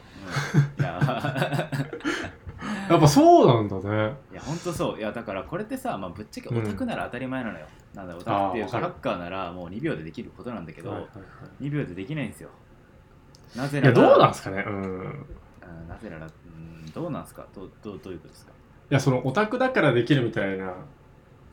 [0.55, 0.99] うん、いや、
[2.89, 4.15] やっぱそうなんだね。
[4.31, 4.97] いや、本当そう。
[4.97, 7.67] いや、だからこれってさ、まあ、ぶっちゃけオタクなら当たり前なのよ。
[7.93, 8.87] なんだ、オタクっていうか、あーわかる。
[8.87, 11.21] ハッカーならもう2秒でできることなんだけど、はいはいは
[11.61, 12.49] い2秒でできないんですよ。
[13.55, 14.65] なぜいなら、やどうなんすかね。
[14.65, 14.81] うん。
[14.81, 15.25] うん
[15.87, 16.31] なぜなら、うん、
[16.93, 17.47] どうなんすか？
[17.53, 18.51] どうどうどういうことですか？
[18.89, 20.73] いやそのオタクだからできるみたいな。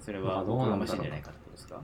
[0.00, 0.86] それまはおこがあどうなんだろう。
[0.86, 1.74] ましいんじゃないかってことですか？
[1.76, 1.82] は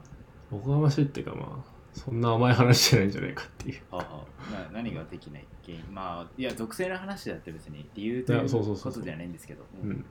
[0.51, 3.81] おこがましいっていうかまあそんな甘い話じゃないんじゃないかっていう。
[3.91, 4.03] あは
[4.49, 5.83] あ、な何ができない原因？
[5.93, 8.91] まあいや属性の話だって別に理由といいやそうそううそう。
[8.91, 9.63] そうことではないんですけど。
[9.83, 9.89] うん。
[9.89, 10.05] いうん。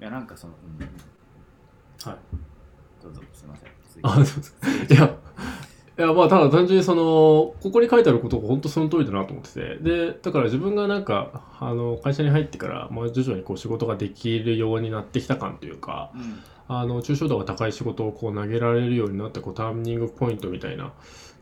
[0.00, 2.18] やなんかその、うん、はい。
[3.02, 3.70] どうぞすいません。
[3.84, 5.16] 続いてあそうですいや
[5.98, 9.76] いやまあただ単純にそのここに書いてあることが本当その通りだなと思ってて。
[9.76, 16.42] でだから自分がなんかあの会社に入ってから、まあ、徐々にこう仕事ができるようになってきた感というかうん。
[16.68, 20.92] あの抽象度が高い仕事をこう投げられるようになってこうターニングポイントみたいな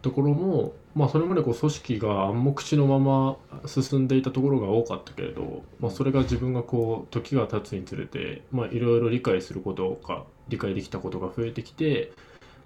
[0.03, 3.37] ところも、まあ、それまでこう組織が暗黙知のまま
[3.67, 12.13] 進んでいたところが多かったけれど、まあ、それが自分がこう時が経つにつれてまあいろいろ理解することが理解できたことが増えてきて、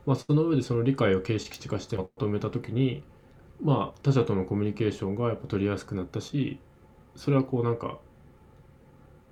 [0.08, 3.04] まあ、その上でその理解を形式化してまとめた時に、
[3.62, 6.58] まあ、他者とのコミュニケーションがやっぱ取りやすくなったし
[7.14, 7.98] それはこうなんか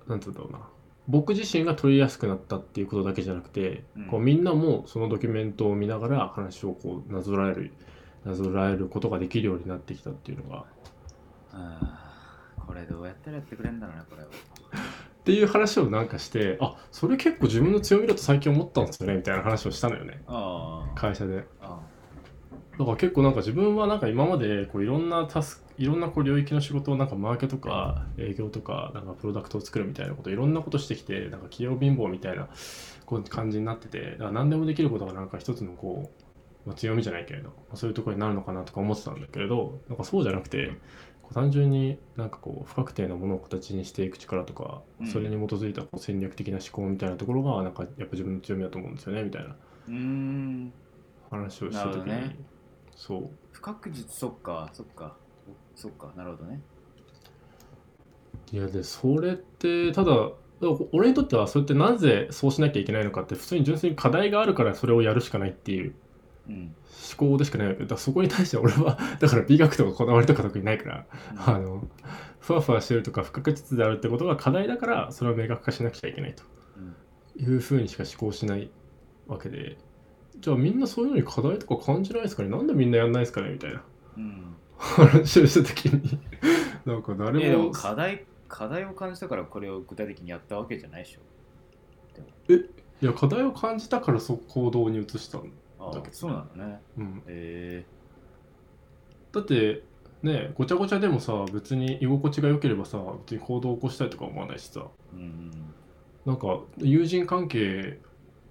[0.07, 0.59] なんつうんだろうな。
[1.07, 4.07] 僕自身が取りやすくなったっていうことだけじゃなくて、うん。
[4.07, 7.71] こうみんなもそのドキュメントを見ながら話をこうなぞらえる
[8.23, 10.65] なぞらえることができるようになってきたっていうのが。
[11.53, 14.27] あーこれどうやったらやってくれるんだろうねこれを
[15.27, 20.21] っていう話をなんかしてあそれ結構自分の強みだと最近思ったんですよねみたいな話をしたのよね。
[20.95, 21.43] 会社で。
[21.59, 21.81] あ
[22.79, 32.47] だから結構なんか自分はなんか今までこういろんなタスいろんなこう領域の仕事をなんかマーケとか営業とかなんかプロダクトを作るみたいなこといろんなことしてきてなんか器用貧乏みたいな
[33.05, 36.09] こう感じになっててだから何でもできることがなんか一つのこ
[36.65, 40.71] う、まあ、強みじゃないけれど、まあ、そういうところになるのかなとか思ってたんだけれどなんかそうじゃなくて
[41.33, 45.07] 単純になんかこう不確定なものを形にしていく力とか、うん。
[45.07, 49.55] それに基づいたこう戦略的な思考みたいなところがなんかやっぱ自分の強みだと思うんですよねみたいな。
[51.29, 52.35] 話をした時に、ね。
[52.95, 53.29] そう。
[53.51, 55.15] 不確実そっかそっか。
[55.75, 56.61] そっかなるほどね。
[58.51, 60.31] いやでそれってただ
[60.91, 65.93] 俺にとってはそれってなぜそうしなきゃいけないのかって普通に純粋に課題があるからそれをやるしかないっていう
[66.49, 66.75] うん、
[67.19, 67.81] 思考でしかないわけ。
[67.81, 71.55] だからそこに対して俺は だから美学とかこだわりとか特にないから、うん。
[71.55, 71.87] あの
[72.39, 76.43] ふわふわしてるとか不確実であるってことが課題だからそれを明確化しなくちゃいけないと
[77.37, 77.53] うん。
[77.53, 78.69] いうふうにしか思考しない
[79.27, 79.77] わけで。
[80.39, 82.49] じゃあみんなそういうのに課題とか感じないですかね？
[82.49, 83.51] なんでみんなやんないですかね？
[83.51, 83.83] みたいな。
[84.17, 84.43] うん。
[84.77, 86.19] 話をした時に。
[86.85, 91.21] なんか誰も課題課題を感じたからこれを具体的にやったわけじゃないでしょ。
[92.99, 95.43] いや課題を感じたからそう行動に移したんあ
[95.79, 96.79] だけどそうなのね。
[96.97, 97.85] うん、え。
[99.31, 99.83] だって
[100.23, 104.79] ねごちゃごちゃでもさ別に居心地が良ければさ別に行動を起こしたいとか思わないしさ。
[104.79, 105.51] ー、うん。
[106.25, 107.99] なんか友人関係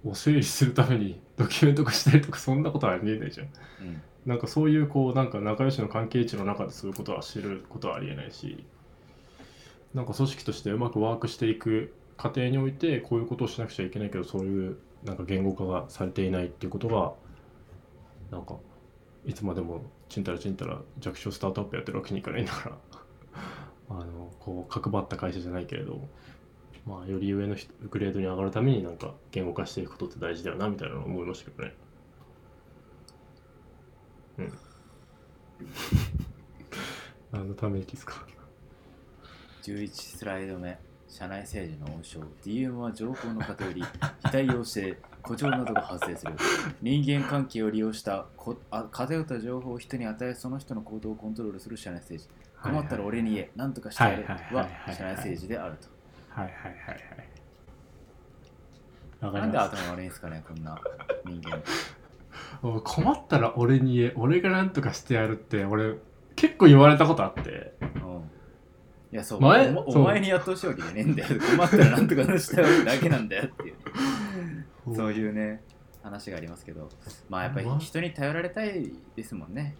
[0.05, 3.47] を整理するために ドキュメント化したりとかそんなことはありえないじゃん。
[3.47, 4.01] うん。
[4.25, 8.65] なんかそういうこうなんか仲良しの関係値の中でそういうことは知ることはありえないし
[9.93, 17.13] なんか組織としてうまくワークしていく過程においてこういうことをしなくちゃいけないけどそういうなんか言語化がされていないっていうことが
[18.31, 18.55] なんか
[19.25, 22.77] いつまでもちんたらちんたら弱小スタートアップやってるわけにいかないんだから
[24.01, 26.07] あのこう角張った会社じゃないけれど
[26.85, 31.75] まあより上の人グレードに上がるためになんか言語化していくことって大事だよなみたいなのを思いましたけどね。
[34.37, 34.53] うん。
[37.31, 38.25] 何のため息ですか
[39.63, 43.83] ？11スライド目社内政治の王将 DM は情報の偏り
[44.25, 46.33] 非対応して誇張などが発生する
[46.81, 55.87] 人間関係を利用したこあ偏った情報を人に与えその人の行動をコントロールする社内政治困ったら俺に言え何とかしてやるは社内政治であると
[56.37, 56.95] はいはいはい
[59.21, 59.33] はい。
[59.33, 59.57] なんで。
[59.57, 60.79] 頭悪いんですかねこんな
[61.25, 61.63] 人間
[62.61, 65.95] お 困ったら俺に言え、俺が何とかしてやるって、俺、
[66.35, 67.73] 結構言われたことあって。
[69.17, 70.01] やそう前おそう。
[70.03, 71.29] お前にやってほしいわけじゃねえんだよ。
[71.39, 73.75] 困ったらなんとかしてやるだけなんだよっていう。
[74.95, 75.11] そう。
[75.11, 75.63] いうね
[76.03, 76.89] 話がありますけど。
[77.29, 79.75] まあやっぱりま人に頼られたいですもんね、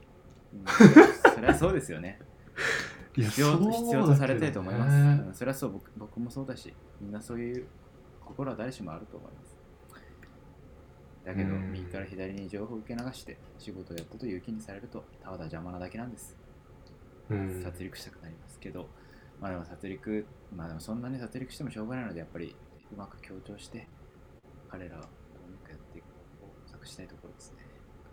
[0.53, 0.65] うん。
[1.33, 2.19] それはそうですよね。
[3.15, 6.71] 必要必要とされたいと思います、それはそう僕僕もそうだし
[7.01, 7.65] みんなそういう
[8.23, 9.57] 心は誰しもあると思います。
[11.25, 11.71] だけどうん。
[11.71, 16.37] 右から左に情報を受け流して仕事をやったという気にされるとただ邪魔なだけなんです。
[17.29, 17.61] うん。
[17.63, 18.87] 殺戮したくなりますけど、
[19.39, 20.25] まあでも殺戮、
[20.55, 22.55] まあでもそんなに殺戮してもしょうがないので、やっぱり
[22.91, 23.87] うまく強調して、
[24.69, 25.07] 彼らをうま
[25.63, 26.05] くやっていく
[26.39, 27.57] 方を策したいところですね。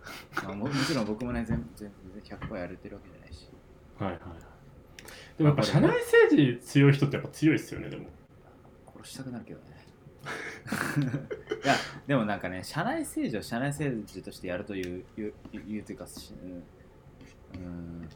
[0.45, 3.49] まあももちろん僕もね、全全然100%やれてるわけじゃないし、
[3.99, 5.39] はいはいはい。
[5.39, 8.09] でもやっぱ社内政治強い人ってやっぱ強いですよね、でも。
[8.97, 9.75] 殺したくなるけどね。
[11.65, 11.75] いや、
[12.07, 16.35] でもなんかね、社内政治を社内政治としてやるという、いういうというか、し
[17.55, 18.09] うん、うん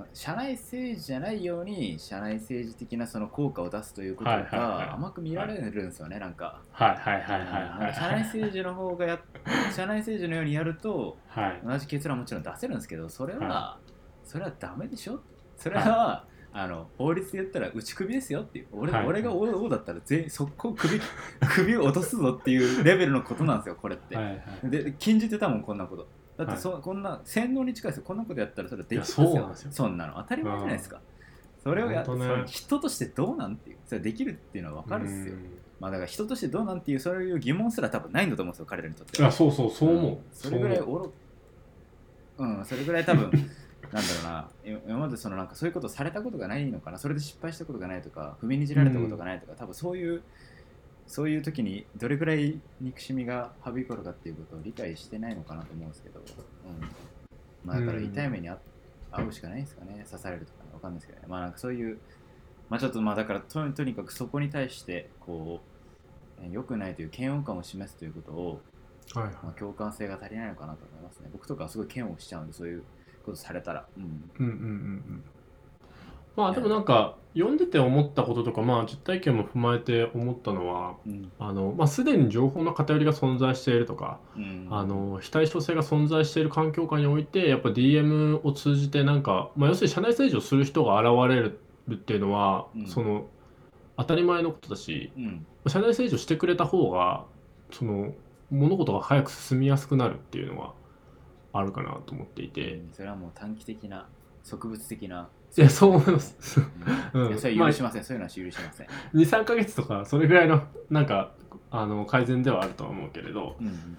[0.00, 6.62] まあ社内政治じゃないように社内政治的なその効果を出すということが甘く見られるんですよね、なんか。
[6.72, 7.40] はいはいはい
[7.84, 7.94] はい。
[7.94, 9.20] 社内政治の方がや
[9.76, 11.60] 社内政治のようにやるとはい。
[11.62, 13.78] 同じ結論はもちろん出せるんですけどそれは、は
[14.24, 15.20] それはダメでしょ？
[15.56, 18.68] それは、あの法律で言ったら打ち首ですよっていう。
[18.72, 19.06] 俺,、はい。
[19.06, 20.98] 俺が王王だったら全員速攻首
[21.40, 24.32] 首を落とすぞっていうレベルのことなんですよこれって、はいは
[24.64, 24.70] い。
[24.70, 26.08] で禁じてたもんこんなこと
[26.40, 26.60] だってはい。
[26.60, 28.04] そ、こんな洗脳に近いですよ。
[28.06, 29.26] こんなことやったらそれはできますよ。
[29.26, 29.72] そうなんですよ。
[29.72, 31.00] そんなの当たり前じゃないですか。
[31.62, 32.44] それをやっね。
[32.46, 35.34] 人としてどうなんていうそれできるっていうのは分かるっすよ。
[35.34, 35.58] うん。
[35.80, 40.18] まあだから人としてどうなんていうそういう疑問すら多分ないんだと思うんですよ彼らにとっていや、そうそう、そう思う。
[40.32, 41.12] それぐらいおろ
[42.38, 42.64] うん。
[42.64, 44.48] それぐらい多分なんだろうな。
[44.64, 46.98] 今今までそのなんかそういうことされたことがないのかな。
[46.98, 50.22] それで失敗したことがないとか踏みにじられたことがないとか、多分そういう
[51.10, 56.88] そういう時にどれぐらい憎しみがはびこるかっていうことを理解してないのかなと思うんですけど、うん
[57.64, 58.58] まあ、だから痛い目にあ
[59.10, 61.98] 遭うしかないですかね刺されるとかねわかんないですけどねまあなんかそういう
[62.68, 65.60] まあちょっとまあだからととにかくそこに対してこ
[66.38, 68.60] うえー良くないという嫌悪感を示すということを
[69.14, 71.28] はいはいまあ、共感性が足りないのかなと思いますね。
[71.32, 72.84] 僕とかはすごい嫌悪しちゃうんで、そういう
[73.24, 73.88] ことされたら。
[73.96, 74.04] うん。
[74.04, 74.66] うんうんうんう
[75.14, 75.24] ん。
[76.40, 81.30] まあでもなんか読んでて思ったこととかまあ実体験も踏まえて思ったのはうん。
[81.38, 84.66] あの、まあ、すでに情報の偏りが存在しているとかうん。
[84.70, 91.58] あの非対称性が存在している環境下においてやっぱ DM を通じてなんか、まあ、要するに社内政治をする人が現れる
[91.92, 92.86] っていうのは、うん。
[92.86, 93.26] その
[93.96, 95.46] 当たり前のことだしうん。
[95.68, 97.26] 社内政治をしてくれた方が
[97.70, 98.14] その
[98.50, 100.72] 物事が早く進みやすくなるっていうのは
[101.52, 104.08] あるかなと思っていて、それはもう短期的な
[104.42, 106.60] 植物的ないやそう思います。
[107.14, 107.22] うん。
[107.22, 107.28] うん。
[107.30, 111.32] いやそれは許しません、そういうのは許しません、23ヶ月とかそれぐらいのなんか
[111.70, 113.56] あの改善ではあるとは思うけれど。
[113.60, 113.98] うん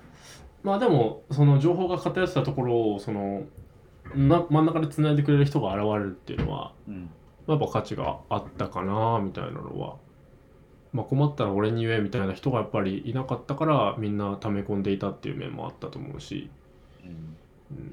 [0.63, 3.43] まあでもその情報が偏ってたところをその
[4.15, 7.09] な真ん中でつないでくれる人が現れるっていうのはうん。
[7.47, 9.95] やっぱ価値があったかなみたいなのは、
[10.93, 16.51] まあ、困ったら俺に言えみたいな人がやっぱりいなかったからみんな溜め込んでいたっていう面もあったと思うし、
[17.03, 17.09] うん。
[17.71, 17.91] うん、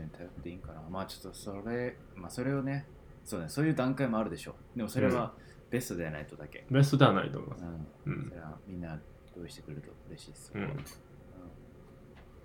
[0.00, 0.82] うんそうですね頼っていいんかな。
[0.90, 2.86] まあちょっとそれまあそれをね
[3.24, 4.76] そうねそういう段階もあるでしょう。
[4.76, 5.32] でもそれは
[5.70, 7.64] ベストではないとだけ、ベストではないと思います。
[8.06, 8.12] うん。
[8.12, 8.28] うん。
[8.28, 9.00] それはみんな
[9.34, 10.84] 同意してくれると嬉しいです、うん。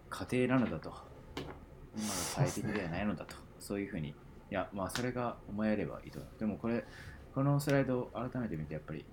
[0.09, 0.93] 家庭なのだと。
[1.95, 3.35] 今の最適ではないのだと。
[3.59, 4.09] そういうふうに。
[4.09, 4.13] い
[4.51, 6.39] やまあそれが思えればいいと思う。
[6.39, 6.85] でもこれ
[7.33, 9.03] このスライドを改めて見てやっぱり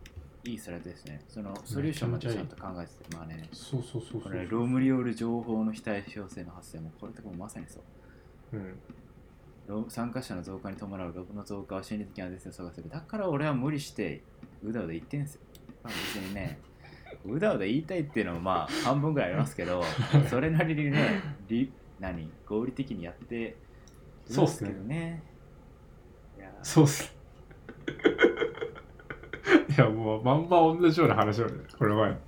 [0.44, 1.24] いいスライドですね。
[1.26, 3.48] そのソリューションまでちゃんと考えててまあね。
[3.52, 7.82] そうそうそうそうこれロムによる情報の非対称性の発生もこれとかもまさにそう
[9.88, 12.88] 参加者の増加に伴うロブの増加は心理的なデスを探せる。
[12.88, 14.22] だから俺は無理して
[14.62, 15.40] うだうだ言ってんすよ、
[15.82, 16.58] まあ、別にね
[17.24, 19.82] うだうだ言いたいっていうのもまあ半分ぐらいありますけど
[20.28, 22.30] それなりにねり何？
[22.46, 23.56] 合理的にやって
[24.28, 25.22] るんですけどね。
[26.36, 27.14] いやそうっす。
[29.76, 32.18] いやもうまんま同じような話をね、これ前。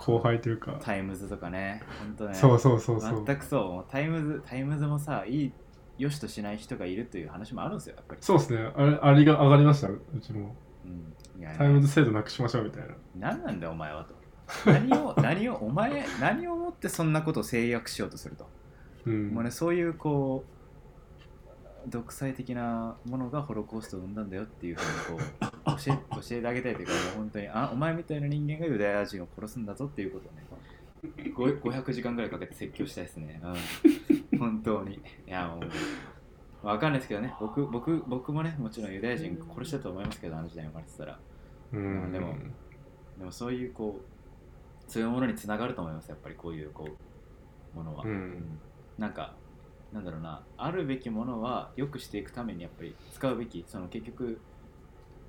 [0.00, 0.78] 後輩というか。
[0.80, 3.24] タイムズとかね本当ねそうそうそうそう。
[3.24, 5.52] 全くそうタイムズタイムズもさいい
[5.98, 8.72] 良しとしない人がいるという話もあるんですよやっぱり、そうですね。
[8.74, 10.56] あれ、あれが上がりました、うちも。
[10.86, 12.94] うん、いやねタイムズ制度なくしましょうみたいな。
[13.16, 14.14] 何なんだよお前はと
[14.64, 18.48] 何を 何をお前何をもってそんなことを制約しようとすると、
[19.04, 19.30] うん。
[19.30, 20.59] もうねそういうこう
[21.88, 25.24] 独裁的なものがホロコーストを生んだんだよっていうふうにこ
[25.66, 30.44] う 教え教えてあげたいというかもう本当にあお前みたいな人間がユダヤ人を殺すんだぞっていうことをね。
[31.34, 33.40] ご500時間ぐらいかけて説教したいですね、
[34.32, 34.94] うん、本当に。
[34.94, 35.60] いやも
[36.62, 37.34] うわかんないですけどね。
[37.40, 41.18] 僕僕僕もねもちろんユダヤ人殺したと思いますけどあの時代生まれてたら。
[41.72, 42.12] うん。
[42.12, 42.34] でも
[43.18, 46.86] でもそういうこうそういうものにつながると思いますやっぱりこういうこ
[47.74, 48.58] うものは、うん。
[48.98, 49.34] なんか
[49.92, 53.64] なんだろうなあるべきものは良くしていくためにやっぱり使うべき。
[53.66, 54.40] その結局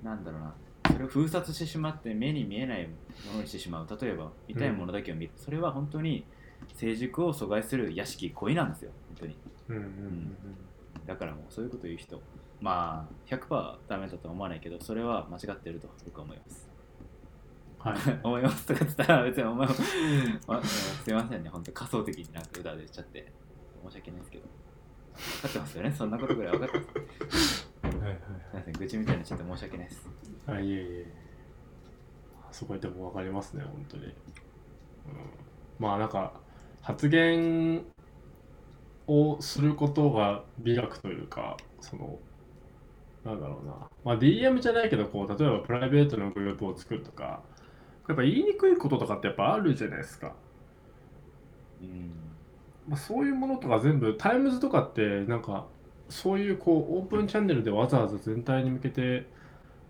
[0.02, 0.54] なんだろうな
[0.92, 2.86] それを封殺してしまって目に見えない
[3.26, 3.98] ものにしてしまう。
[4.00, 6.24] 例えば痛いものだけを見る、それは本当に
[6.74, 8.90] 成熟を阻害する屋敷恋なんですよ。
[9.08, 9.36] 本当に。
[9.68, 10.36] うんうん
[11.06, 12.20] だからもうそういうこと言う人。
[12.60, 16.68] まあ100%ダメだとは思わないけどそれは間違ってると僕は思います。
[17.78, 17.96] はい。
[18.22, 19.74] 思いますとか言ったら別にお前も、
[20.46, 23.32] まあ、すいませんね、本当仮想的になんかうだで言っちゃって
[23.84, 24.44] 申し訳ないですけど。
[25.14, 27.70] 分かってますよね、そんなことぐらい分かってます。
[27.82, 28.18] はいはい
[28.50, 30.08] すいません、愚痴みたいにちょっと申し訳ないです。
[30.46, 30.56] はい。
[30.58, 31.06] あ、いえいえ。
[32.50, 34.04] そこでも分かりますね、本当に。
[34.04, 34.12] うん、
[35.78, 36.34] まあなんか、
[36.80, 37.84] 発言
[39.06, 42.18] をすることが美学というか、その、
[43.24, 43.88] なんだろうな。
[44.04, 47.42] まあ DM じゃないけど、こう、例えばプライベートのグループを作るとか、
[48.08, 50.34] やっぱ言いにくいこととかってやっぱあるじゃないですか。
[51.80, 52.21] うん。
[52.88, 55.66] まあ、そういうものとか全部タイムズとかってなんか
[56.08, 59.26] そういうこうオープンチャンネルでわざわざ全体に向けて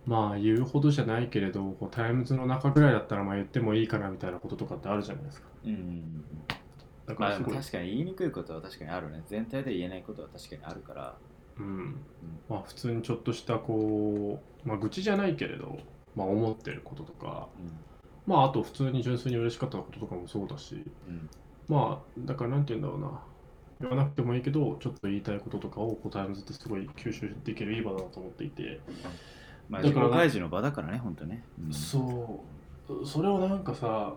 [0.06, 6.24] まあ言うほどじゃないけれどこうタイムズの中ぐらいだったらまあ言ってもいいかなみたいなこととかってあるじゃないですかうん。
[7.06, 9.22] だからまあ確かに言いにくいことは確かにあるね。
[9.26, 11.16] 全体で言えないことは確かにあるから。
[11.58, 11.96] うん
[12.48, 15.78] まあ普通にちょっとしたこうまあ愚痴じゃないけれど
[16.16, 17.48] まあ思ってることとか
[18.26, 20.78] うまああと普通に純粋に嬉しかったこととかもそうだしん。
[21.08, 21.30] うん。
[21.68, 23.20] まあだからなんて言うんだろうな。
[23.80, 28.80] 言わなくてもいいけどちょっと言いたいこととかをこうタイムズってすごい吸収できるいい場だなと思っていて。
[29.68, 31.44] まあ、だから自己開示の場だからね、本当ね。
[31.64, 31.72] うん。
[31.72, 32.44] そ
[32.88, 33.06] う。
[33.06, 34.14] それをなんかさ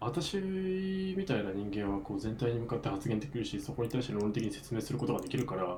[0.00, 5.76] 私みたいな人間はこう全体に向かって発言できるしそこに対して論理的に説明することができるから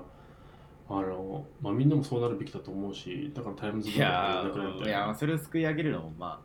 [0.89, 4.45] あの、まあ、みんなもそうなるべきだと思うしだからタイムズいや
[4.85, 6.41] いやーそれをすくい上げるのも、まあ、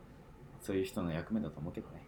[0.60, 2.02] そういう人の役目だと思うけどね。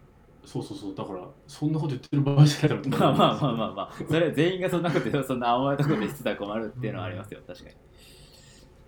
[0.45, 7.75] そうそうそうだからそんなこと言ってる場合じゃないだろうとまあまあまあまあまあ、それ全員がそんなこと言うそんな甘いところで言ってたら困るっていうのはありますよ、確かに。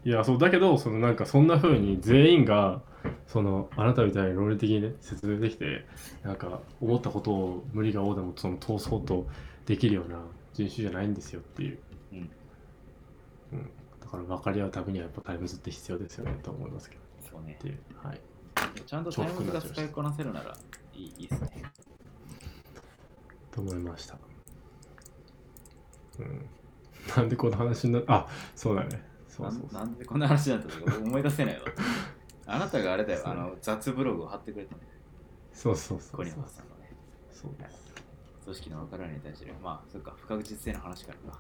[0.04, 2.82] いやそうだけどそのなんかそんな風に全員が
[3.28, 5.86] そのあなたみたいに論理的にね説明できて
[6.24, 9.28] なんか思ったことを無理が応でもその通そうと
[9.68, 10.18] できるような
[10.54, 11.80] 人種じゃないんですよっていう、
[12.14, 12.30] うん
[13.54, 17.02] うん、だかから分かり合うためにはやっぱタイムズって必要ですよねと思いますけど。
[17.32, 17.62] そうねっ。
[17.62, 17.80] ていう。
[18.04, 18.20] はい。
[18.86, 20.58] ちゃんとタイムズが使いこなせるなら
[20.94, 21.64] いいですね。
[23.52, 24.18] と思いました。
[26.20, 26.46] うん。
[27.16, 29.02] なんでこの話になあそうだね。
[29.28, 29.74] そうそうそう。
[29.74, 31.62] なんなんでこんな話になったのか思い出せないわ。
[32.48, 34.82] あなたがあれだよ、あの雑ブログを貼ってくれたの
[35.54, 36.92] そうそうそうコニそうマスさんのね。
[37.32, 37.94] そうです。
[38.44, 41.40] 組織の分からないに対する、まあ、そっか、不確実性の話からか。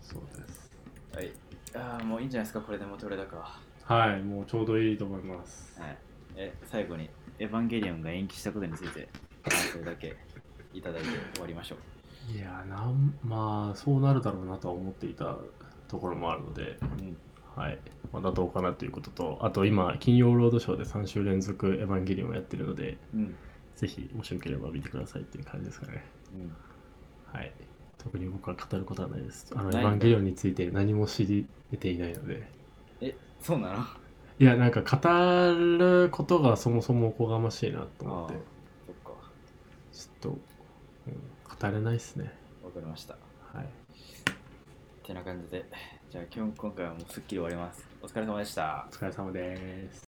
[0.00, 0.70] そうです。
[1.14, 1.32] はい。
[1.74, 3.60] ああ、もういいんじゃないですか、これでも取れたか。
[3.84, 5.80] はい、もうちょうどいいと思います。
[5.80, 5.98] はい。
[6.36, 9.08] え、最後に、エヴァンゲリオンが延期したことについて、
[9.48, 10.16] 感想だけ
[10.74, 12.36] いただいて終わりましょう。
[12.36, 15.36] いやなんまあそうなるだろうなとは思っていた
[15.88, 17.16] ところもあるので、うん。
[17.56, 17.78] はい、
[18.12, 23.34] まだどうかなということとあと今金曜ロードショーで3週連続エヴァンゲリオンをやってるのでうん。
[23.74, 26.52] ぜひもしよければ見てくださいっていう感じですかねうん。
[27.32, 27.52] はい
[27.96, 32.48] 特に僕は語ることはないですあのエヴァンゲリオンについて何も知り得ていないので
[33.00, 33.84] え、そうなの？
[34.40, 34.98] いやなんか語
[35.78, 38.34] ることがそもそもおこがましいなと思って
[38.86, 39.20] そっか。
[39.92, 40.38] ちょっと、
[41.08, 42.32] うん、語れないっすね
[42.62, 43.14] わかりました。
[43.52, 43.66] はい
[45.02, 45.64] てな感じで、
[46.10, 47.84] じゃあ今日今回はもうすっきり終わります。
[48.02, 48.94] お疲れ様でしたお。
[48.94, 50.07] 疲れ様です